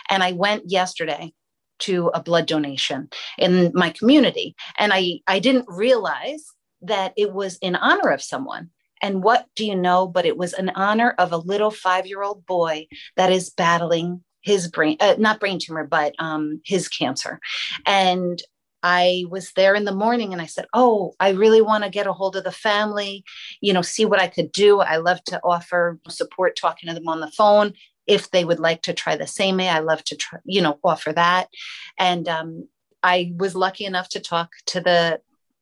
And 0.09 0.23
i 0.23 0.31
went 0.33 0.69
yesterday 0.69 1.33
to 1.79 2.07
a 2.13 2.23
blood 2.23 2.47
donation 2.47 3.09
in 3.37 3.71
my 3.73 3.89
community. 3.89 4.55
And 4.77 4.91
i 4.93 5.19
i 5.27 5.39
didn't 5.39 5.65
realize 5.67 6.45
that 6.81 7.13
it 7.17 7.33
was 7.33 7.57
in 7.57 7.75
honor 7.75 8.09
of 8.09 8.21
someone. 8.21 8.69
And 9.01 9.23
what 9.23 9.45
do 9.55 9.65
you 9.65 9.75
know? 9.75 10.07
But 10.07 10.25
it 10.25 10.37
was 10.37 10.53
in 10.53 10.69
honor 10.69 11.13
of 11.17 11.31
a 11.31 11.37
little 11.37 11.71
five 11.71 12.07
year 12.07 12.23
old 12.23 12.45
boy 12.45 12.87
that 13.15 13.31
is 13.31 13.49
battling 13.49 14.23
his 14.41 14.67
brain, 14.67 14.97
uh, 14.99 15.15
not 15.17 15.39
brain 15.39 15.59
tumor, 15.59 15.85
but 15.85 16.13
um, 16.19 16.61
his 16.65 16.87
cancer. 16.87 17.39
And 17.85 18.41
I 18.83 19.25
was 19.29 19.51
there 19.53 19.75
in 19.75 19.85
the 19.85 19.95
morning 19.95 20.33
and 20.33 20.41
I 20.41 20.45
said, 20.45 20.65
Oh, 20.73 21.13
I 21.19 21.31
really 21.31 21.61
want 21.61 21.83
to 21.83 21.89
get 21.89 22.07
a 22.07 22.13
hold 22.13 22.35
of 22.35 22.43
the 22.43 22.51
family, 22.51 23.23
you 23.59 23.73
know, 23.73 23.81
see 23.81 24.05
what 24.05 24.21
I 24.21 24.27
could 24.27 24.51
do. 24.51 24.79
I 24.79 24.97
love 24.97 25.23
to 25.25 25.41
offer 25.43 25.99
support 26.07 26.55
talking 26.55 26.87
to 26.87 26.95
them 26.95 27.07
on 27.07 27.19
the 27.19 27.31
phone. 27.31 27.73
If 28.05 28.31
they 28.31 28.45
would 28.45 28.59
like 28.59 28.83
to 28.83 28.93
try 28.93 29.17
the 29.17 29.25
Seimei, 29.25 29.69
I 29.69 29.79
love 29.79 30.03
to 30.05 30.15
try, 30.15 30.39
you 30.45 30.61
know, 30.61 30.79
offer 30.83 31.11
that. 31.11 31.49
And 31.99 32.29
um, 32.29 32.69
I 33.03 33.33
was 33.35 33.55
lucky 33.55 33.83
enough 33.83 34.09
to 34.09 34.19
talk 34.19 34.51
to 34.67 34.79
the 34.79 35.19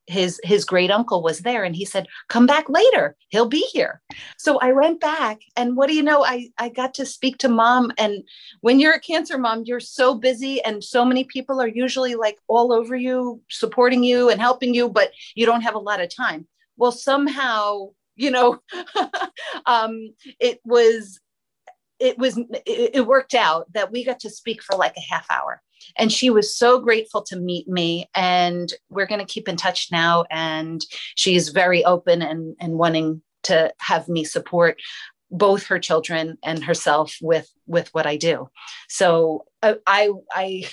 his 0.08 0.40
his 0.44 0.66
great 0.66 0.92
uncle 0.92 1.22
was 1.22 1.40
there 1.40 1.64
and 1.64 1.76
he 1.76 1.86
said 1.86 2.08
come 2.28 2.46
back 2.46 2.70
later. 2.70 3.16
He'll 3.30 3.48
be 3.48 3.68
here. 3.72 4.02
So 4.38 4.60
i 4.60 4.72
went 4.72 5.00
back 5.00 5.42
and 5.56 5.76
what 5.76 5.88
do 5.88 5.96
you 5.96 6.04
know 6.04 6.24
i 6.24 6.50
i 6.58 6.70
got 6.70 6.94
to 6.96 7.06
speak 7.06 7.38
to 7.40 7.50
mom 7.50 7.92
and 7.98 8.24
when 8.62 8.80
you're 8.80 8.94
a 8.94 9.00
cancer 9.00 9.38
mom 9.38 9.64
you're 9.66 9.80
so 9.80 10.16
busy 10.16 10.64
and 10.64 10.84
so 10.84 11.04
many 11.04 11.24
people 11.24 11.62
are 11.62 11.68
usually 11.68 12.16
like 12.16 12.38
all 12.48 12.72
over 12.72 12.96
you 12.96 13.42
supporting 13.50 14.04
you 14.04 14.30
and 14.30 14.40
helping 14.40 14.74
you 14.74 14.90
but 14.90 15.12
you 15.36 15.46
don't 15.46 15.62
have 15.62 15.76
a 15.76 15.80
lot 15.80 16.02
of 16.02 16.16
time. 16.16 16.48
Well 16.78 16.92
somehow 16.92 17.90
you 18.16 18.32
know 18.32 18.60
um 19.66 20.14
it 20.40 20.60
was 20.64 21.20
it 22.00 22.18
was 22.18 22.38
it, 22.38 22.92
it 22.96 23.08
worked 23.08 23.34
out 23.34 23.72
that 23.74 23.92
we 23.92 24.04
got 24.04 24.20
to 24.20 24.30
speak 24.30 24.62
for 24.62 24.76
like 24.76 24.96
a 24.98 25.14
half 25.14 25.30
hour 25.32 25.62
and 25.98 26.12
she 26.12 26.30
was 26.30 26.56
so 26.56 26.80
grateful 26.80 27.22
to 27.24 27.36
meet 27.36 27.68
me 27.68 28.10
and 28.16 28.74
we're 28.90 29.06
going 29.06 29.20
to 29.20 29.26
keep 29.26 29.48
in 29.48 29.56
touch 29.56 29.90
now 29.92 30.26
and 30.32 30.86
she's 31.16 31.50
very 31.50 31.84
open 31.86 32.22
and 32.22 32.56
and 32.60 32.78
wanting 32.78 33.22
to 33.44 33.72
have 33.80 34.10
me 34.10 34.24
support 34.24 34.80
both 35.32 35.66
her 35.66 35.80
children 35.80 36.38
and 36.44 36.64
herself 36.64 37.18
with 37.22 37.50
with 37.68 37.90
what 37.94 38.06
I 38.06 38.16
do. 38.16 38.48
So 38.88 39.46
uh, 39.64 39.76
I 39.88 40.12
I 40.32 40.66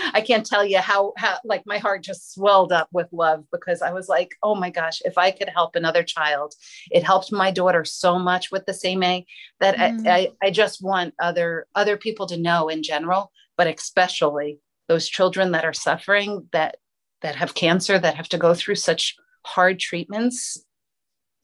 I 0.14 0.20
can't 0.20 0.44
tell 0.44 0.64
you 0.64 0.78
how 0.78 1.12
how 1.16 1.38
like 1.44 1.62
my 1.64 1.78
heart 1.78 2.02
just 2.02 2.34
swelled 2.34 2.72
up 2.72 2.88
with 2.92 3.06
love 3.12 3.44
because 3.52 3.82
I 3.82 3.92
was 3.92 4.08
like, 4.08 4.34
oh 4.42 4.54
my 4.54 4.70
gosh, 4.70 5.00
if 5.04 5.16
I 5.16 5.30
could 5.30 5.48
help 5.48 5.76
another 5.76 6.02
child, 6.02 6.54
it 6.90 7.04
helped 7.04 7.32
my 7.32 7.50
daughter 7.50 7.84
so 7.84 8.18
much 8.18 8.50
with 8.50 8.66
the 8.66 8.72
Seimei 8.72 9.24
that 9.60 9.76
mm. 9.76 10.06
I, 10.06 10.12
I 10.12 10.32
I 10.42 10.50
just 10.50 10.82
want 10.82 11.14
other 11.20 11.66
other 11.74 11.96
people 11.96 12.26
to 12.26 12.36
know 12.36 12.68
in 12.68 12.82
general 12.82 13.32
but 13.60 13.66
especially 13.66 14.58
those 14.88 15.06
children 15.06 15.52
that 15.52 15.66
are 15.66 15.74
suffering 15.74 16.48
that 16.50 16.78
that 17.20 17.36
have 17.36 17.54
cancer 17.54 17.98
that 17.98 18.14
have 18.14 18.26
to 18.30 18.38
go 18.38 18.54
through 18.54 18.74
such 18.74 19.16
hard 19.44 19.78
treatments 19.78 20.64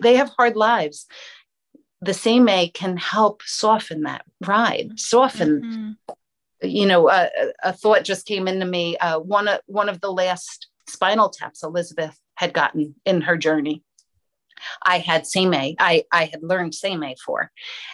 they 0.03 0.17
have 0.17 0.31
hard 0.31 0.57
lives 0.57 1.05
the 2.01 2.13
Seimei 2.13 2.73
can 2.73 2.97
help 2.97 3.43
soften 3.45 4.05
that 4.05 4.25
ride 4.41 4.93
soften 4.97 5.61
mm-hmm. 5.61 6.67
you 6.67 6.87
know 6.87 7.11
uh, 7.11 7.29
a 7.63 7.75
thought 7.75 8.03
just 8.03 8.27
came 8.27 8.49
into 8.49 8.65
me 8.65 8.97
uh, 8.97 9.19
one 9.19 9.47
of 9.47 9.61
one 9.67 9.91
of 9.91 10.01
the 10.01 10.11
last 10.11 10.69
spinal 10.89 11.29
taps 11.29 11.63
elizabeth 11.63 12.19
had 12.37 12.55
gotten 12.55 12.95
in 13.05 13.21
her 13.21 13.37
journey 13.37 13.83
I 14.83 15.01
had 15.01 15.25
Seimei, 15.25 15.75
I, 15.79 16.05
I 16.11 16.25
had 16.25 16.43
learned 16.43 16.73
Seimei 16.73 17.17
for. 17.19 17.53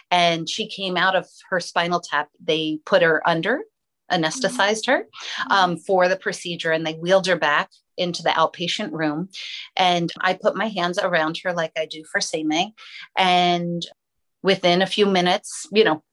And 0.09 0.47
she 0.47 0.69
came 0.69 0.95
out 0.95 1.13
of 1.13 1.27
her 1.49 1.59
spinal 1.59 1.99
tap. 1.99 2.29
They 2.41 2.79
put 2.85 3.01
her 3.01 3.21
under 3.27 3.63
anesthetized 4.11 4.87
her 4.87 5.07
um, 5.49 5.77
for 5.77 6.07
the 6.07 6.15
procedure 6.15 6.71
and 6.71 6.85
they 6.85 6.93
wheeled 6.93 7.27
her 7.27 7.35
back 7.35 7.69
into 7.97 8.23
the 8.23 8.29
outpatient 8.29 8.91
room. 8.91 9.29
And 9.75 10.11
I 10.19 10.33
put 10.33 10.55
my 10.55 10.67
hands 10.67 10.97
around 10.97 11.39
her 11.43 11.53
like 11.53 11.71
I 11.77 11.85
do 11.85 12.03
for 12.11 12.19
Seimei. 12.19 12.71
And 13.17 13.85
within 14.41 14.81
a 14.81 14.87
few 14.87 15.05
minutes, 15.05 15.67
you 15.71 15.83
know, 15.83 16.03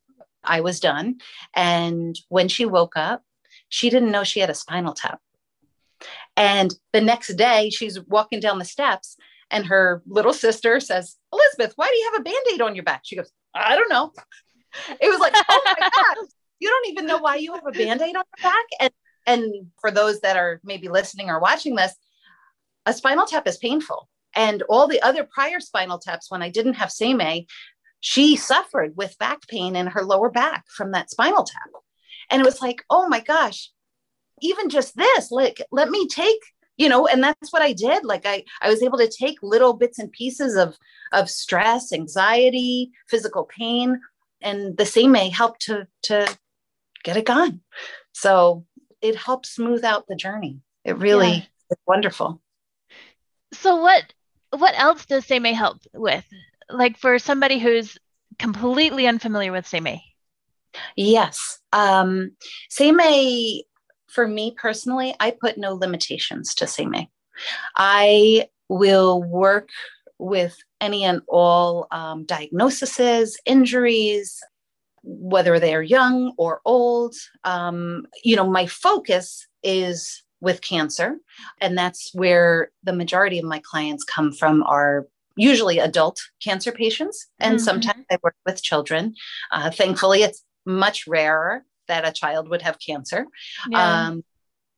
I 0.45 0.61
was 0.61 0.81
done. 0.81 1.19
And 1.55 2.19
when 2.29 2.49
she 2.49 2.65
woke 2.65 2.97
up, 2.97 3.23
she 3.69 3.91
didn't 3.91 4.11
know 4.11 4.25
she 4.25 4.41
had 4.41 4.51
a 4.51 4.55
spinal 4.55 4.95
tap. 4.95 5.21
And 6.37 6.75
the 6.93 7.01
next 7.01 7.35
day, 7.35 7.71
she's 7.71 8.01
walking 8.01 8.41
down 8.41 8.59
the 8.59 8.65
steps, 8.65 9.17
and 9.51 9.67
her 9.67 10.03
little 10.07 10.33
sister 10.33 10.81
says, 10.81 11.17
Elizabeth, 11.33 11.73
why 11.77 11.89
do 11.89 11.97
you 11.97 12.11
have 12.13 12.21
a 12.21 12.25
band 12.25 12.47
aid 12.53 12.61
on 12.61 12.75
your 12.75 12.85
back? 12.85 13.03
She 13.05 13.17
goes, 13.17 13.31
I 13.55 13.75
don't 13.77 13.91
know. 13.91 14.13
It 14.89 15.09
was 15.11 15.19
like, 15.19 15.35
oh 15.49 15.63
my 15.65 15.91
God, 15.97 16.27
you 16.61 16.69
don't 16.69 16.93
even 16.93 17.07
know 17.07 17.19
why 17.19 17.37
you 17.37 17.55
have 17.55 17.67
a 17.67 17.73
band-aid 17.73 18.15
on 18.15 18.25
your 18.37 18.43
back. 18.43 18.67
And 18.79 18.91
and 19.27 19.67
for 19.81 19.91
those 19.91 20.21
that 20.21 20.37
are 20.37 20.61
maybe 20.65 20.89
listening 20.89 21.29
or 21.29 21.41
watching 21.41 21.75
this 21.75 21.95
a 22.87 22.93
spinal 22.93 23.27
tap 23.27 23.47
is 23.47 23.59
painful. 23.59 24.09
And 24.35 24.63
all 24.69 24.87
the 24.87 25.03
other 25.03 25.25
prior 25.25 25.61
spinal 25.61 25.99
taps 25.99 26.31
when 26.31 26.43
i 26.43 26.51
didn't 26.51 26.75
have 26.75 26.91
Seimei 26.91 27.47
she 28.03 28.37
suffered 28.37 28.97
with 28.97 29.19
back 29.19 29.47
pain 29.49 29.77
in 29.77 29.87
her 29.89 30.03
lower 30.03 30.31
back 30.31 30.65
from 30.75 30.93
that 30.93 31.11
spinal 31.11 31.45
tap. 31.45 31.69
And 32.31 32.41
it 32.41 32.45
was 32.45 32.63
like 32.63 32.85
oh 32.91 33.09
my 33.09 33.21
gosh 33.21 33.71
even 34.43 34.71
just 34.71 34.97
this 34.97 35.31
like 35.31 35.63
let 35.71 35.91
me 35.91 36.07
take 36.07 36.41
you 36.77 36.89
know 36.89 37.07
and 37.07 37.23
that's 37.23 37.53
what 37.53 37.63
i 37.63 37.73
did. 37.73 38.05
Like 38.05 38.27
i 38.27 38.45
i 38.63 38.69
was 38.71 38.83
able 38.83 38.99
to 38.99 39.09
take 39.09 39.39
little 39.43 39.75
bits 39.75 39.99
and 39.99 40.13
pieces 40.13 40.57
of 40.57 40.77
of 41.13 41.29
stress 41.29 41.93
anxiety 41.93 42.91
physical 43.09 43.45
pain 43.45 44.01
and 44.43 44.77
the 44.77 44.85
Seimei 44.85 45.31
help 45.31 45.59
to 45.59 45.87
to 46.03 46.27
get 47.05 47.17
it 47.17 47.27
gone. 47.27 47.61
So 48.13 48.67
it 49.01 49.17
helps 49.17 49.51
smooth 49.51 49.85
out 49.85 50.07
the 50.07 50.17
journey. 50.17 50.61
It 50.85 50.99
really 50.99 51.31
yeah. 51.31 51.43
is 51.71 51.79
wonderful. 51.87 52.41
So 53.53 53.77
what 53.77 54.05
what 54.57 54.75
else 54.77 55.07
does 55.07 55.27
Seimei 55.27 55.55
help 55.55 55.79
with? 55.95 56.25
Like 56.69 56.99
for 56.99 57.19
somebody 57.19 57.59
who's 57.59 57.99
completely 58.39 59.07
unfamiliar 59.07 59.53
with 59.53 59.67
Seimei? 59.67 60.01
Yes. 60.97 61.59
Um, 61.73 62.33
Seimei, 62.71 63.63
for 64.09 64.27
me 64.27 64.55
personally, 64.57 65.15
I 65.21 65.31
put 65.33 65.59
no 65.59 65.75
limitations 65.75 66.55
to 66.57 66.65
Seimei. 66.65 67.09
I 67.77 68.49
will 68.69 69.23
work 69.23 69.69
with 70.19 70.57
any 70.81 71.05
and 71.05 71.23
all 71.29 71.87
um, 71.91 72.25
diagnoses, 72.25 73.39
injuries, 73.47 74.41
whether 75.03 75.59
they 75.59 75.75
are 75.75 75.83
young 75.83 76.33
or 76.37 76.61
old. 76.65 77.15
Um, 77.45 78.07
you 78.23 78.37
know, 78.37 78.49
my 78.49 78.67
focus 78.67 79.47
is 79.63 80.23
with 80.41 80.63
cancer, 80.63 81.17
and 81.61 81.77
that's 81.77 82.11
where 82.15 82.71
the 82.83 82.93
majority 82.93 83.39
of 83.39 83.45
my 83.45 83.61
clients 83.65 84.05
come 84.05 84.33
from 84.33 84.63
are 84.63 85.07
usually 85.37 85.79
adult 85.79 86.21
cancer 86.43 86.73
patients, 86.73 87.27
and 87.39 87.57
mm-hmm. 87.57 87.65
sometimes 87.65 88.05
I 88.11 88.19
work 88.23 88.37
with 88.47 88.63
children. 88.63 89.15
Uh, 89.51 89.71
thankfully, 89.71 90.23
it's 90.23 90.45
much 90.67 91.07
rarer 91.07 91.65
that 91.89 92.07
a 92.07 92.13
child 92.13 92.49
would 92.49 92.63
have 92.63 92.79
cancer. 92.79 93.27
Yeah. 93.69 94.07
Um, 94.07 94.25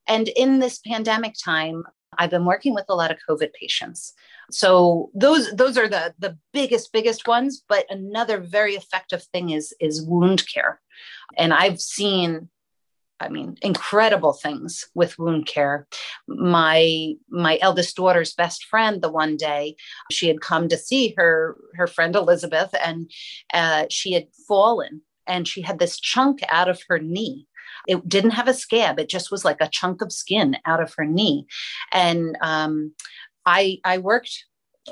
and 0.09 0.29
in 0.29 0.59
this 0.59 0.79
pandemic 0.79 1.35
time, 1.43 1.85
I've 2.19 2.31
been 2.31 2.45
working 2.45 2.75
with 2.75 2.85
a 2.89 2.95
lot 2.95 3.11
of 3.11 3.19
COVID 3.29 3.53
patients. 3.55 4.13
So 4.51 5.11
those 5.15 5.51
those 5.53 5.79
are 5.79 5.89
the 5.89 6.15
the 6.19 6.39
biggest 6.53 6.93
biggest 6.93 7.27
ones. 7.27 7.63
But 7.69 7.87
another 7.89 8.39
very 8.39 8.75
effective 8.75 9.23
thing 9.33 9.51
is 9.51 9.75
is 9.81 10.07
wound 10.07 10.45
care, 10.53 10.81
and 11.37 11.53
I've 11.53 11.81
seen. 11.81 12.49
I 13.21 13.29
mean, 13.29 13.57
incredible 13.63 14.33
things 14.33 14.89
with 14.97 15.17
wound 15.17 15.47
care. 15.47 15.87
My 16.27 17.13
my 17.29 17.57
eldest 17.63 17.95
daughter's 17.95 18.35
best 18.35 18.65
friend, 18.65 19.01
the 19.01 19.13
one 19.13 19.37
day 19.37 19.77
she 20.11 20.27
had 20.27 20.41
come 20.41 20.69
to 20.69 20.77
see 20.77 21.15
her 21.17 21.57
her 21.77 21.87
friend 21.87 22.17
Elizabeth, 22.17 22.75
and 22.85 23.09
uh, 23.55 23.85
she 23.91 24.15
had 24.15 24.27
fallen 24.49 25.03
and 25.27 25.47
she 25.47 25.63
had 25.63 25.79
this 25.79 25.99
chunk 25.99 26.41
out 26.49 26.69
of 26.69 26.83
her 26.89 26.99
knee. 26.99 27.47
It 27.87 28.09
didn't 28.09 28.31
have 28.31 28.49
a 28.49 28.55
scab, 28.55 28.99
it 28.99 29.09
just 29.09 29.31
was 29.31 29.45
like 29.45 29.61
a 29.61 29.69
chunk 29.69 30.03
of 30.03 30.13
skin 30.13 30.57
out 30.67 30.83
of 30.83 30.95
her 30.97 31.05
knee. 31.05 31.47
And 31.93 32.37
um, 32.41 32.95
I, 33.45 33.79
I 33.85 33.99
worked 33.99 34.45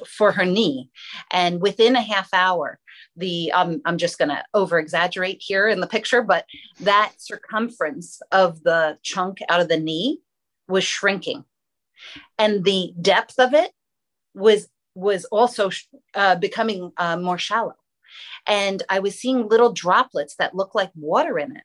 for 0.06 0.32
her 0.32 0.44
knee. 0.44 0.90
And 1.30 1.60
within 1.60 1.96
a 1.96 2.02
half 2.02 2.32
hour, 2.32 2.78
the 3.16 3.52
um, 3.52 3.80
I'm 3.84 3.98
just 3.98 4.18
going 4.18 4.28
to 4.28 4.44
over 4.54 4.78
exaggerate 4.78 5.38
here 5.40 5.68
in 5.68 5.80
the 5.80 5.86
picture, 5.86 6.22
but 6.22 6.44
that 6.80 7.12
circumference 7.18 8.20
of 8.30 8.62
the 8.62 8.98
chunk 9.02 9.38
out 9.48 9.60
of 9.60 9.68
the 9.68 9.78
knee 9.78 10.20
was 10.68 10.84
shrinking, 10.84 11.44
and 12.38 12.64
the 12.64 12.92
depth 13.00 13.38
of 13.38 13.54
it 13.54 13.72
was 14.34 14.68
was 14.94 15.24
also 15.26 15.70
uh, 16.14 16.36
becoming 16.36 16.92
uh, 16.96 17.16
more 17.16 17.38
shallow. 17.38 17.74
And 18.46 18.82
I 18.88 19.00
was 19.00 19.18
seeing 19.18 19.48
little 19.48 19.72
droplets 19.72 20.36
that 20.36 20.54
looked 20.54 20.74
like 20.74 20.90
water 20.94 21.38
in 21.38 21.56
it. 21.56 21.62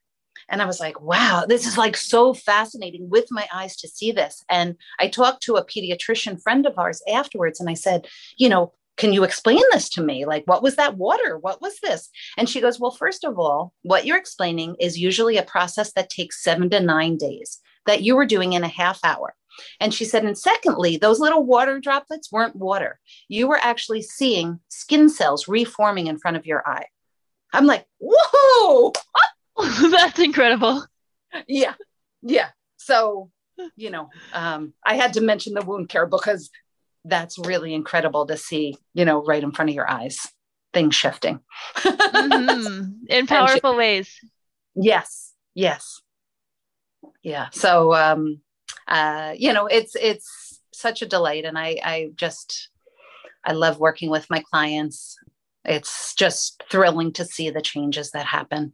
And 0.49 0.61
I 0.61 0.65
was 0.65 0.79
like, 0.79 1.01
wow, 1.01 1.45
this 1.47 1.65
is 1.65 1.77
like 1.77 1.97
so 1.97 2.33
fascinating 2.33 3.09
with 3.09 3.25
my 3.31 3.47
eyes 3.53 3.75
to 3.77 3.87
see 3.87 4.11
this. 4.11 4.43
And 4.49 4.75
I 4.99 5.07
talked 5.07 5.43
to 5.43 5.55
a 5.55 5.65
pediatrician 5.65 6.41
friend 6.41 6.65
of 6.65 6.77
ours 6.77 7.01
afterwards 7.11 7.59
and 7.59 7.69
I 7.69 7.73
said, 7.73 8.07
you 8.37 8.49
know, 8.49 8.73
can 8.97 9.11
you 9.11 9.23
explain 9.23 9.61
this 9.71 9.89
to 9.89 10.01
me? 10.01 10.25
Like, 10.25 10.43
what 10.45 10.63
was 10.63 10.77
that 10.77 10.95
water? 10.95 11.37
What 11.37 11.61
was 11.61 11.79
this? 11.81 12.09
And 12.37 12.47
she 12.47 12.61
goes, 12.61 12.79
Well, 12.79 12.91
first 12.91 13.25
of 13.25 13.37
all, 13.37 13.73
what 13.81 14.05
you're 14.05 14.17
explaining 14.17 14.77
is 14.79 14.97
usually 14.97 15.35
a 15.35 15.43
process 15.43 15.91
that 15.93 16.09
takes 16.09 16.41
seven 16.41 16.69
to 16.69 16.79
nine 16.79 17.17
days 17.17 17.59
that 17.85 18.03
you 18.03 18.15
were 18.15 18.25
doing 18.25 18.53
in 18.53 18.63
a 18.63 18.69
half 18.69 18.99
hour. 19.03 19.35
And 19.79 19.93
she 19.93 20.05
said, 20.05 20.25
and 20.25 20.37
secondly, 20.37 20.97
those 20.97 21.19
little 21.19 21.43
water 21.43 21.79
droplets 21.79 22.31
weren't 22.31 22.55
water. 22.55 22.99
You 23.29 23.47
were 23.47 23.59
actually 23.61 24.01
seeing 24.01 24.59
skin 24.67 25.09
cells 25.09 25.47
reforming 25.47 26.07
in 26.07 26.17
front 26.17 26.37
of 26.37 26.45
your 26.45 26.67
eye. 26.67 26.87
I'm 27.53 27.65
like, 27.65 27.85
whoa, 27.99 28.91
That's 29.91 30.19
incredible. 30.19 30.85
Yeah. 31.47 31.73
Yeah. 32.21 32.49
So, 32.77 33.31
you 33.75 33.89
know, 33.89 34.09
um, 34.33 34.73
I 34.85 34.95
had 34.95 35.13
to 35.13 35.21
mention 35.21 35.53
the 35.53 35.63
wound 35.63 35.89
care 35.89 36.05
because 36.05 36.49
that's 37.05 37.37
really 37.39 37.73
incredible 37.73 38.25
to 38.25 38.37
see, 38.37 38.77
you 38.93 39.05
know, 39.05 39.23
right 39.23 39.43
in 39.43 39.51
front 39.51 39.69
of 39.69 39.75
your 39.75 39.89
eyes, 39.89 40.17
things 40.73 40.95
shifting 40.95 41.39
mm-hmm. 41.77 42.91
in 43.09 43.27
powerful 43.27 43.75
ways. 43.75 44.09
Yes. 44.75 45.33
Yes. 45.53 46.01
Yeah. 47.23 47.49
So, 47.51 47.93
um, 47.93 48.41
uh, 48.87 49.33
you 49.37 49.53
know, 49.53 49.67
it's, 49.67 49.95
it's 49.95 50.59
such 50.73 51.01
a 51.01 51.07
delight. 51.07 51.45
And 51.45 51.57
I, 51.57 51.77
I 51.83 52.09
just, 52.15 52.69
I 53.43 53.53
love 53.53 53.79
working 53.79 54.09
with 54.09 54.29
my 54.29 54.43
clients. 54.51 55.17
It's 55.63 56.13
just 56.13 56.63
thrilling 56.69 57.13
to 57.13 57.25
see 57.25 57.49
the 57.49 57.61
changes 57.61 58.11
that 58.11 58.25
happen 58.25 58.73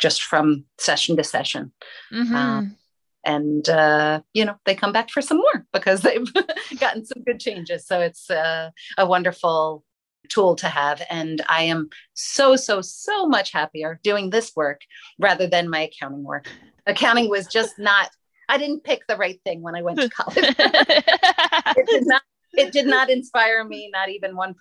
just 0.00 0.22
from 0.22 0.64
session 0.78 1.16
to 1.16 1.24
session. 1.24 1.72
Mm-hmm. 2.12 2.34
Um, 2.34 2.76
and 3.24 3.68
uh, 3.68 4.20
you 4.32 4.44
know 4.44 4.54
they 4.64 4.74
come 4.74 4.92
back 4.92 5.10
for 5.10 5.20
some 5.20 5.38
more 5.38 5.66
because 5.72 6.00
they've 6.02 6.32
gotten 6.78 7.04
some 7.04 7.22
good 7.24 7.40
changes. 7.40 7.86
So 7.86 8.00
it's 8.00 8.30
uh, 8.30 8.70
a 8.96 9.06
wonderful 9.06 9.84
tool 10.28 10.56
to 10.56 10.68
have, 10.68 11.02
and 11.10 11.42
I 11.48 11.64
am 11.64 11.90
so 12.14 12.56
so 12.56 12.80
so 12.80 13.26
much 13.26 13.52
happier 13.52 14.00
doing 14.02 14.30
this 14.30 14.52
work 14.54 14.80
rather 15.18 15.46
than 15.46 15.68
my 15.68 15.80
accounting 15.80 16.24
work. 16.24 16.48
Accounting 16.86 17.28
was 17.28 17.46
just 17.46 17.78
not. 17.78 18.10
I 18.48 18.58
didn't 18.58 18.84
pick 18.84 19.04
the 19.08 19.16
right 19.16 19.40
thing 19.44 19.60
when 19.60 19.74
I 19.74 19.82
went 19.82 19.98
to 19.98 20.08
college. 20.08 20.36
it 20.58 21.86
did 21.86 22.06
not 22.06 22.22
it 22.56 22.72
did 22.72 22.86
not 22.86 23.10
inspire 23.10 23.64
me, 23.64 23.90
not 23.92 24.08
even 24.08 24.34
1%. 24.34 24.54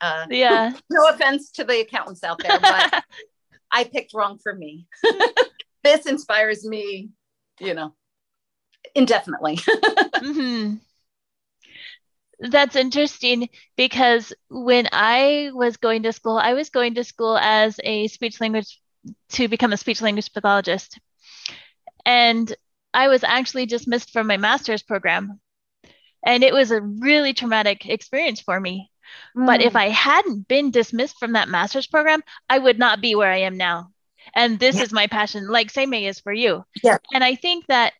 Uh, 0.00 0.26
yeah. 0.30 0.72
No 0.90 1.08
offense 1.08 1.50
to 1.52 1.64
the 1.64 1.80
accountants 1.80 2.22
out 2.22 2.38
there, 2.38 2.58
but 2.60 3.04
I 3.72 3.84
picked 3.84 4.14
wrong 4.14 4.38
for 4.38 4.54
me. 4.54 4.86
this 5.84 6.06
inspires 6.06 6.64
me, 6.64 7.10
you 7.58 7.74
know, 7.74 7.94
indefinitely. 8.94 9.56
mm-hmm. 9.56 10.74
That's 12.40 12.76
interesting 12.76 13.50
because 13.76 14.32
when 14.48 14.88
I 14.92 15.50
was 15.52 15.76
going 15.76 16.04
to 16.04 16.12
school, 16.12 16.38
I 16.38 16.54
was 16.54 16.70
going 16.70 16.94
to 16.94 17.04
school 17.04 17.36
as 17.36 17.78
a 17.84 18.08
speech 18.08 18.40
language 18.40 18.80
to 19.30 19.48
become 19.48 19.72
a 19.72 19.76
speech 19.76 20.00
language 20.00 20.32
pathologist. 20.32 20.98
And 22.06 22.54
I 22.94 23.08
was 23.08 23.24
actually 23.24 23.66
dismissed 23.66 24.10
from 24.10 24.26
my 24.26 24.38
master's 24.38 24.82
program. 24.82 25.38
And 26.24 26.42
it 26.42 26.52
was 26.54 26.70
a 26.70 26.80
really 26.80 27.34
traumatic 27.34 27.86
experience 27.86 28.40
for 28.40 28.58
me. 28.58 28.90
Mm. 29.36 29.46
But 29.46 29.62
if 29.62 29.74
mm. 29.74 29.80
I 29.80 29.88
hadn't 29.88 30.48
been 30.48 30.70
dismissed 30.70 31.18
from 31.18 31.32
that 31.32 31.48
master's 31.48 31.86
program, 31.86 32.22
I 32.48 32.58
would 32.58 32.78
not 32.78 33.00
be 33.00 33.14
where 33.14 33.30
I 33.30 33.38
am 33.38 33.56
now. 33.56 33.90
And 34.34 34.58
this 34.58 34.76
yeah. 34.76 34.82
is 34.82 34.92
my 34.92 35.06
passion, 35.06 35.48
like 35.48 35.72
Seimei 35.72 36.08
is 36.08 36.20
for 36.20 36.32
you. 36.32 36.64
Yeah. 36.82 36.98
And 37.12 37.24
I 37.24 37.34
think 37.34 37.66
that 37.66 37.92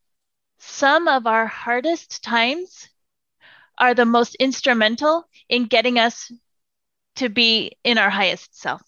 some 0.58 1.08
of 1.08 1.26
our 1.26 1.46
hardest 1.46 2.22
times 2.22 2.88
are 3.78 3.94
the 3.94 4.04
most 4.04 4.34
instrumental 4.36 5.24
in 5.48 5.64
getting 5.64 5.98
us 5.98 6.30
to 7.16 7.28
be 7.28 7.72
in 7.82 7.98
our 7.98 8.10
highest 8.10 8.58
self. 8.58 8.82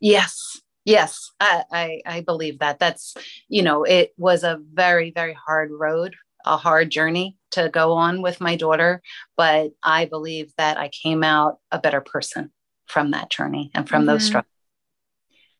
Yes. 0.00 0.36
Yes, 0.84 1.30
I, 1.38 1.64
I, 1.70 2.02
I 2.06 2.20
believe 2.22 2.60
that. 2.60 2.78
That's, 2.78 3.14
you 3.48 3.62
know, 3.62 3.84
it 3.84 4.14
was 4.16 4.42
a 4.42 4.58
very, 4.72 5.10
very 5.10 5.34
hard 5.34 5.70
road, 5.70 6.16
a 6.46 6.56
hard 6.56 6.90
journey 6.90 7.36
to 7.52 7.68
go 7.68 7.92
on 7.92 8.22
with 8.22 8.40
my 8.40 8.56
daughter, 8.56 9.02
but 9.36 9.72
I 9.82 10.04
believe 10.06 10.52
that 10.58 10.76
I 10.76 10.88
came 10.88 11.22
out 11.22 11.58
a 11.70 11.78
better 11.78 12.00
person 12.00 12.50
from 12.86 13.12
that 13.12 13.30
journey 13.30 13.70
and 13.74 13.88
from 13.88 14.00
mm-hmm. 14.02 14.08
those 14.10 14.24
struggles. 14.24 14.52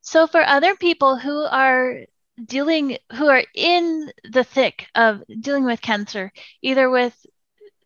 So, 0.01 0.27
for 0.27 0.43
other 0.43 0.75
people 0.75 1.17
who 1.17 1.45
are 1.45 2.05
dealing, 2.43 2.99
who 3.13 3.29
are 3.29 3.45
in 3.55 4.11
the 4.25 4.45
thick 4.45 4.87
of 4.95 5.23
dealing 5.41 5.65
with 5.65 5.83
cancer, 5.83 6.33
either 6.63 6.89
with 6.89 7.15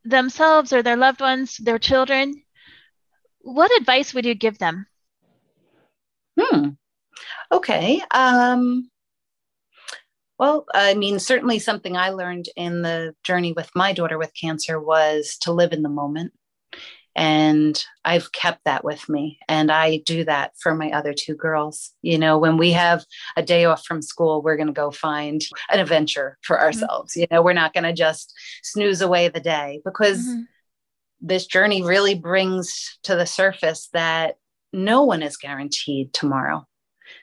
themselves 0.04 0.72
or 0.72 0.82
their 0.82 0.96
loved 0.96 1.20
ones, 1.20 1.56
their 1.56 1.78
children, 1.78 2.34
what 3.40 3.76
advice 3.80 4.14
would 4.14 4.24
you 4.24 4.34
give 4.34 4.58
them? 4.58 4.86
Hmm. 6.38 6.70
Okay. 7.50 8.00
Um, 8.12 8.90
well, 10.38 10.66
I 10.74 10.94
mean, 10.94 11.18
certainly 11.18 11.58
something 11.58 11.96
I 11.96 12.10
learned 12.10 12.46
in 12.56 12.82
the 12.82 13.14
journey 13.24 13.52
with 13.52 13.70
my 13.74 13.92
daughter 13.92 14.18
with 14.18 14.32
cancer 14.38 14.80
was 14.80 15.36
to 15.42 15.52
live 15.52 15.72
in 15.72 15.82
the 15.82 15.88
moment. 15.88 16.32
And 17.14 17.82
I've 18.04 18.32
kept 18.32 18.64
that 18.64 18.84
with 18.84 19.06
me. 19.08 19.38
And 19.46 19.70
I 19.70 19.98
do 19.98 20.24
that 20.24 20.52
for 20.58 20.74
my 20.74 20.90
other 20.92 21.12
two 21.12 21.34
girls. 21.34 21.90
You 22.00 22.16
know, 22.16 22.38
when 22.38 22.56
we 22.56 22.72
have 22.72 23.04
a 23.36 23.42
day 23.42 23.66
off 23.66 23.84
from 23.84 24.00
school, 24.00 24.42
we're 24.42 24.56
going 24.56 24.68
to 24.68 24.72
go 24.72 24.90
find 24.90 25.42
an 25.70 25.78
adventure 25.78 26.38
for 26.42 26.56
mm-hmm. 26.56 26.64
ourselves. 26.64 27.12
Mm-hmm. 27.12 27.20
You 27.20 27.26
know, 27.30 27.42
we're 27.42 27.52
not 27.52 27.74
going 27.74 27.84
to 27.84 27.92
just 27.92 28.32
snooze 28.62 29.02
away 29.02 29.28
the 29.28 29.40
day 29.40 29.82
because 29.84 30.26
mm-hmm. 30.26 30.42
this 31.20 31.46
journey 31.46 31.82
really 31.82 32.14
brings 32.14 32.98
to 33.02 33.14
the 33.14 33.26
surface 33.26 33.90
that 33.92 34.36
no 34.72 35.04
one 35.04 35.22
is 35.22 35.36
guaranteed 35.36 36.14
tomorrow. 36.14 36.66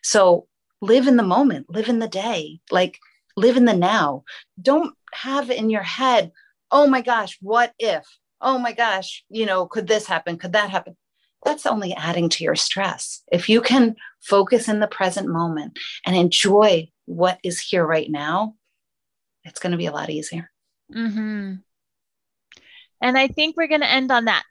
So 0.04 0.48
live 0.82 1.08
in 1.08 1.18
the 1.18 1.24
moment, 1.24 1.70
live 1.70 1.89
in 1.89 2.00
the 2.00 2.08
day. 2.08 2.60
Like 2.72 3.00
live 3.36 3.58
in 3.58 3.65
the 3.65 3.74
now. 3.74 4.24
Don't 4.62 4.96
have 5.13 5.50
in 5.50 5.70
your 5.70 5.84
head, 5.84 6.32
oh 6.72 6.88
my 6.88 7.02
gosh, 7.02 7.38
what 7.42 7.74
if? 7.80 8.06
Oh 8.42 8.58
my 8.58 8.74
gosh, 8.74 9.24
you 9.30 9.46
know, 9.46 9.65
could 9.65 9.88
this 9.88 10.08
happen? 10.08 10.38
Could 10.38 10.54
that 10.54 10.70
happen? 10.70 10.96
That's 11.44 11.65
only 11.65 11.94
adding 11.94 12.30
to 12.30 12.44
your 12.44 12.56
stress. 12.56 13.24
If 13.32 13.50
you 13.50 13.62
can 13.62 13.96
focus 14.22 14.68
in 14.68 14.80
the 14.80 14.88
present 14.88 15.28
moment 15.28 15.78
and 16.06 16.15
enjoy 16.15 16.89
what 17.06 17.39
is 17.44 17.60
here 17.60 17.86
right 17.86 18.10
now, 18.10 18.56
it's 19.44 19.60
going 19.60 19.72
to 19.72 19.78
be 19.78 19.86
a 19.86 19.92
lot 19.92 20.10
easier. 20.10 20.52
Mm-hmm. 20.94 21.56
And 23.02 23.18
I 23.18 23.28
think 23.28 23.56
we're 23.56 23.68
going 23.68 23.82
to 23.82 23.89
end 23.89 24.12
on 24.12 24.26
that. 24.26 24.44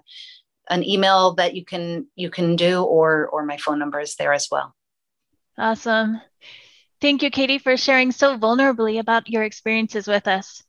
an 0.71 0.85
email 0.85 1.35
that 1.35 1.55
you 1.55 1.65
can 1.65 2.07
you 2.15 2.31
can 2.31 2.57
do 2.57 2.83
or 2.83 3.29
or 3.29 3.45
my 3.45 3.57
phone 3.57 3.79
number 3.79 4.01
is 4.01 4.17
there 4.17 4.33
as 4.33 4.49
well 4.51 4.75
awesome 5.57 6.21
thank 7.01 7.23
you 7.23 7.31
katie 7.31 7.59
for 7.59 7.77
sharing 7.77 8.13
so 8.13 8.39
vulnerably 8.39 8.99
about 8.99 9.29
your 9.29 9.43
experiences 9.43 10.07
with 10.07 10.29
us 10.29 10.63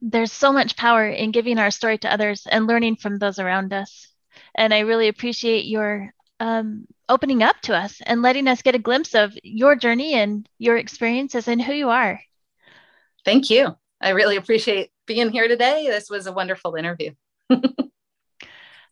there's 0.00 0.32
so 0.32 0.52
much 0.52 0.76
power 0.76 1.06
in 1.06 1.30
giving 1.30 1.58
our 1.58 1.70
story 1.70 1.98
to 1.98 2.12
others 2.12 2.46
and 2.50 2.66
learning 2.66 2.96
from 2.96 3.18
those 3.18 3.38
around 3.38 3.72
us 3.72 4.08
and 4.54 4.72
i 4.72 4.80
really 4.80 5.08
appreciate 5.08 5.64
your 5.64 6.12
um, 6.40 6.86
opening 7.08 7.42
up 7.42 7.60
to 7.60 7.76
us 7.76 8.00
and 8.06 8.22
letting 8.22 8.48
us 8.48 8.62
get 8.62 8.74
a 8.74 8.78
glimpse 8.78 9.14
of 9.14 9.36
your 9.42 9.76
journey 9.76 10.14
and 10.14 10.48
your 10.58 10.78
experiences 10.78 11.48
and 11.48 11.60
who 11.60 11.72
you 11.72 11.90
are 11.90 12.20
thank 13.24 13.50
you 13.50 13.76
i 14.00 14.10
really 14.10 14.36
appreciate 14.36 14.90
being 15.06 15.30
here 15.30 15.48
today 15.48 15.86
this 15.88 16.08
was 16.08 16.26
a 16.26 16.32
wonderful 16.32 16.74
interview 16.76 17.12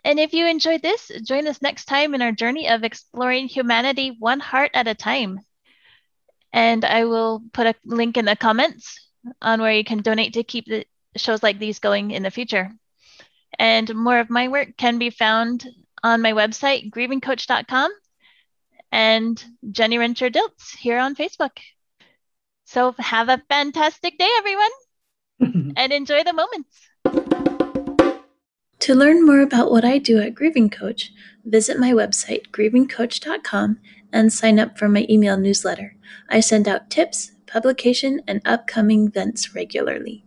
And 0.05 0.19
if 0.19 0.33
you 0.33 0.47
enjoyed 0.47 0.81
this, 0.81 1.11
join 1.23 1.47
us 1.47 1.61
next 1.61 1.87
time 1.87 2.15
in 2.15 2.23
our 2.23 2.33
journey 2.33 2.69
of 2.69 2.85
exploring 2.85 3.47
humanity 3.47 4.17
one 4.19 4.41
heart 4.41 4.71
at 4.73 4.89
a 4.89 4.95
time. 4.95 5.41
And 6.53 6.85
I 6.85 7.05
will 7.05 7.43
put 7.53 7.67
a 7.67 7.75
link 7.85 8.17
in 8.17 8.25
the 8.25 8.37
comments 8.37 9.07
on 9.43 9.61
where 9.61 9.75
you 9.75 9.85
can 9.85 10.01
donate 10.01 10.33
to 10.35 10.45
keep 10.45 10.67
the 10.67 10.87
shows 11.17 11.43
like 11.43 11.59
these 11.59 11.79
going 11.79 12.13
in 12.13 12.23
the 12.23 12.31
future. 12.31 12.73
And 13.59 13.95
more 13.95 14.19
of 14.19 14.31
my 14.31 14.49
work 14.49 14.77
can 14.77 14.99
be 14.99 15.11
found 15.11 15.67
on 16.03 16.23
my 16.23 16.33
website, 16.33 16.91
grievingcoach.com, 16.91 17.91
and 18.93 19.45
Jenny 19.71 19.99
Renter 19.99 20.31
Dilts 20.31 20.77
here 20.79 20.99
on 20.99 21.17
Facebook. 21.17 21.59
So 22.67 22.95
have 22.99 23.29
a 23.29 23.43
fantastic 23.49 24.19
day, 24.19 24.29
everyone, 24.37 25.75
and 25.77 25.93
enjoy 25.93 26.23
the 26.25 26.33
moments. 26.33 26.89
To 28.81 28.95
learn 28.95 29.27
more 29.27 29.41
about 29.41 29.71
what 29.71 29.85
I 29.85 29.99
do 29.99 30.21
at 30.21 30.35
Grieving 30.35 30.71
Coach, 30.71 31.13
visit 31.45 31.79
my 31.79 31.93
website, 31.93 32.51
grievingcoach.com, 32.53 33.79
and 34.13 34.33
sign 34.33 34.59
up 34.59 34.79
for 34.79 34.89
my 34.89 35.07
email 35.11 35.37
newsletter. 35.37 35.97
I 36.29 36.41
send 36.41 36.69
out 36.69 36.91
tips, 36.91 37.33
publication, 37.47 38.23
and 38.29 38.41
upcoming 38.45 39.09
events 39.09 39.55
regularly. 39.55 40.25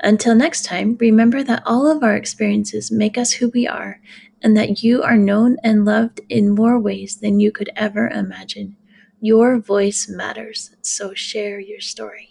Until 0.00 0.34
next 0.34 0.64
time, 0.64 0.96
remember 1.00 1.42
that 1.42 1.62
all 1.66 1.90
of 1.90 2.02
our 2.02 2.16
experiences 2.16 2.90
make 2.90 3.18
us 3.18 3.32
who 3.32 3.48
we 3.48 3.66
are, 3.66 4.00
and 4.42 4.56
that 4.56 4.82
you 4.82 5.02
are 5.02 5.16
known 5.16 5.56
and 5.64 5.84
loved 5.84 6.20
in 6.28 6.50
more 6.54 6.78
ways 6.78 7.16
than 7.16 7.40
you 7.40 7.50
could 7.50 7.70
ever 7.76 8.08
imagine. 8.08 8.76
Your 9.20 9.58
voice 9.58 10.08
matters, 10.08 10.70
so 10.80 11.14
share 11.14 11.58
your 11.58 11.80
story. 11.80 12.27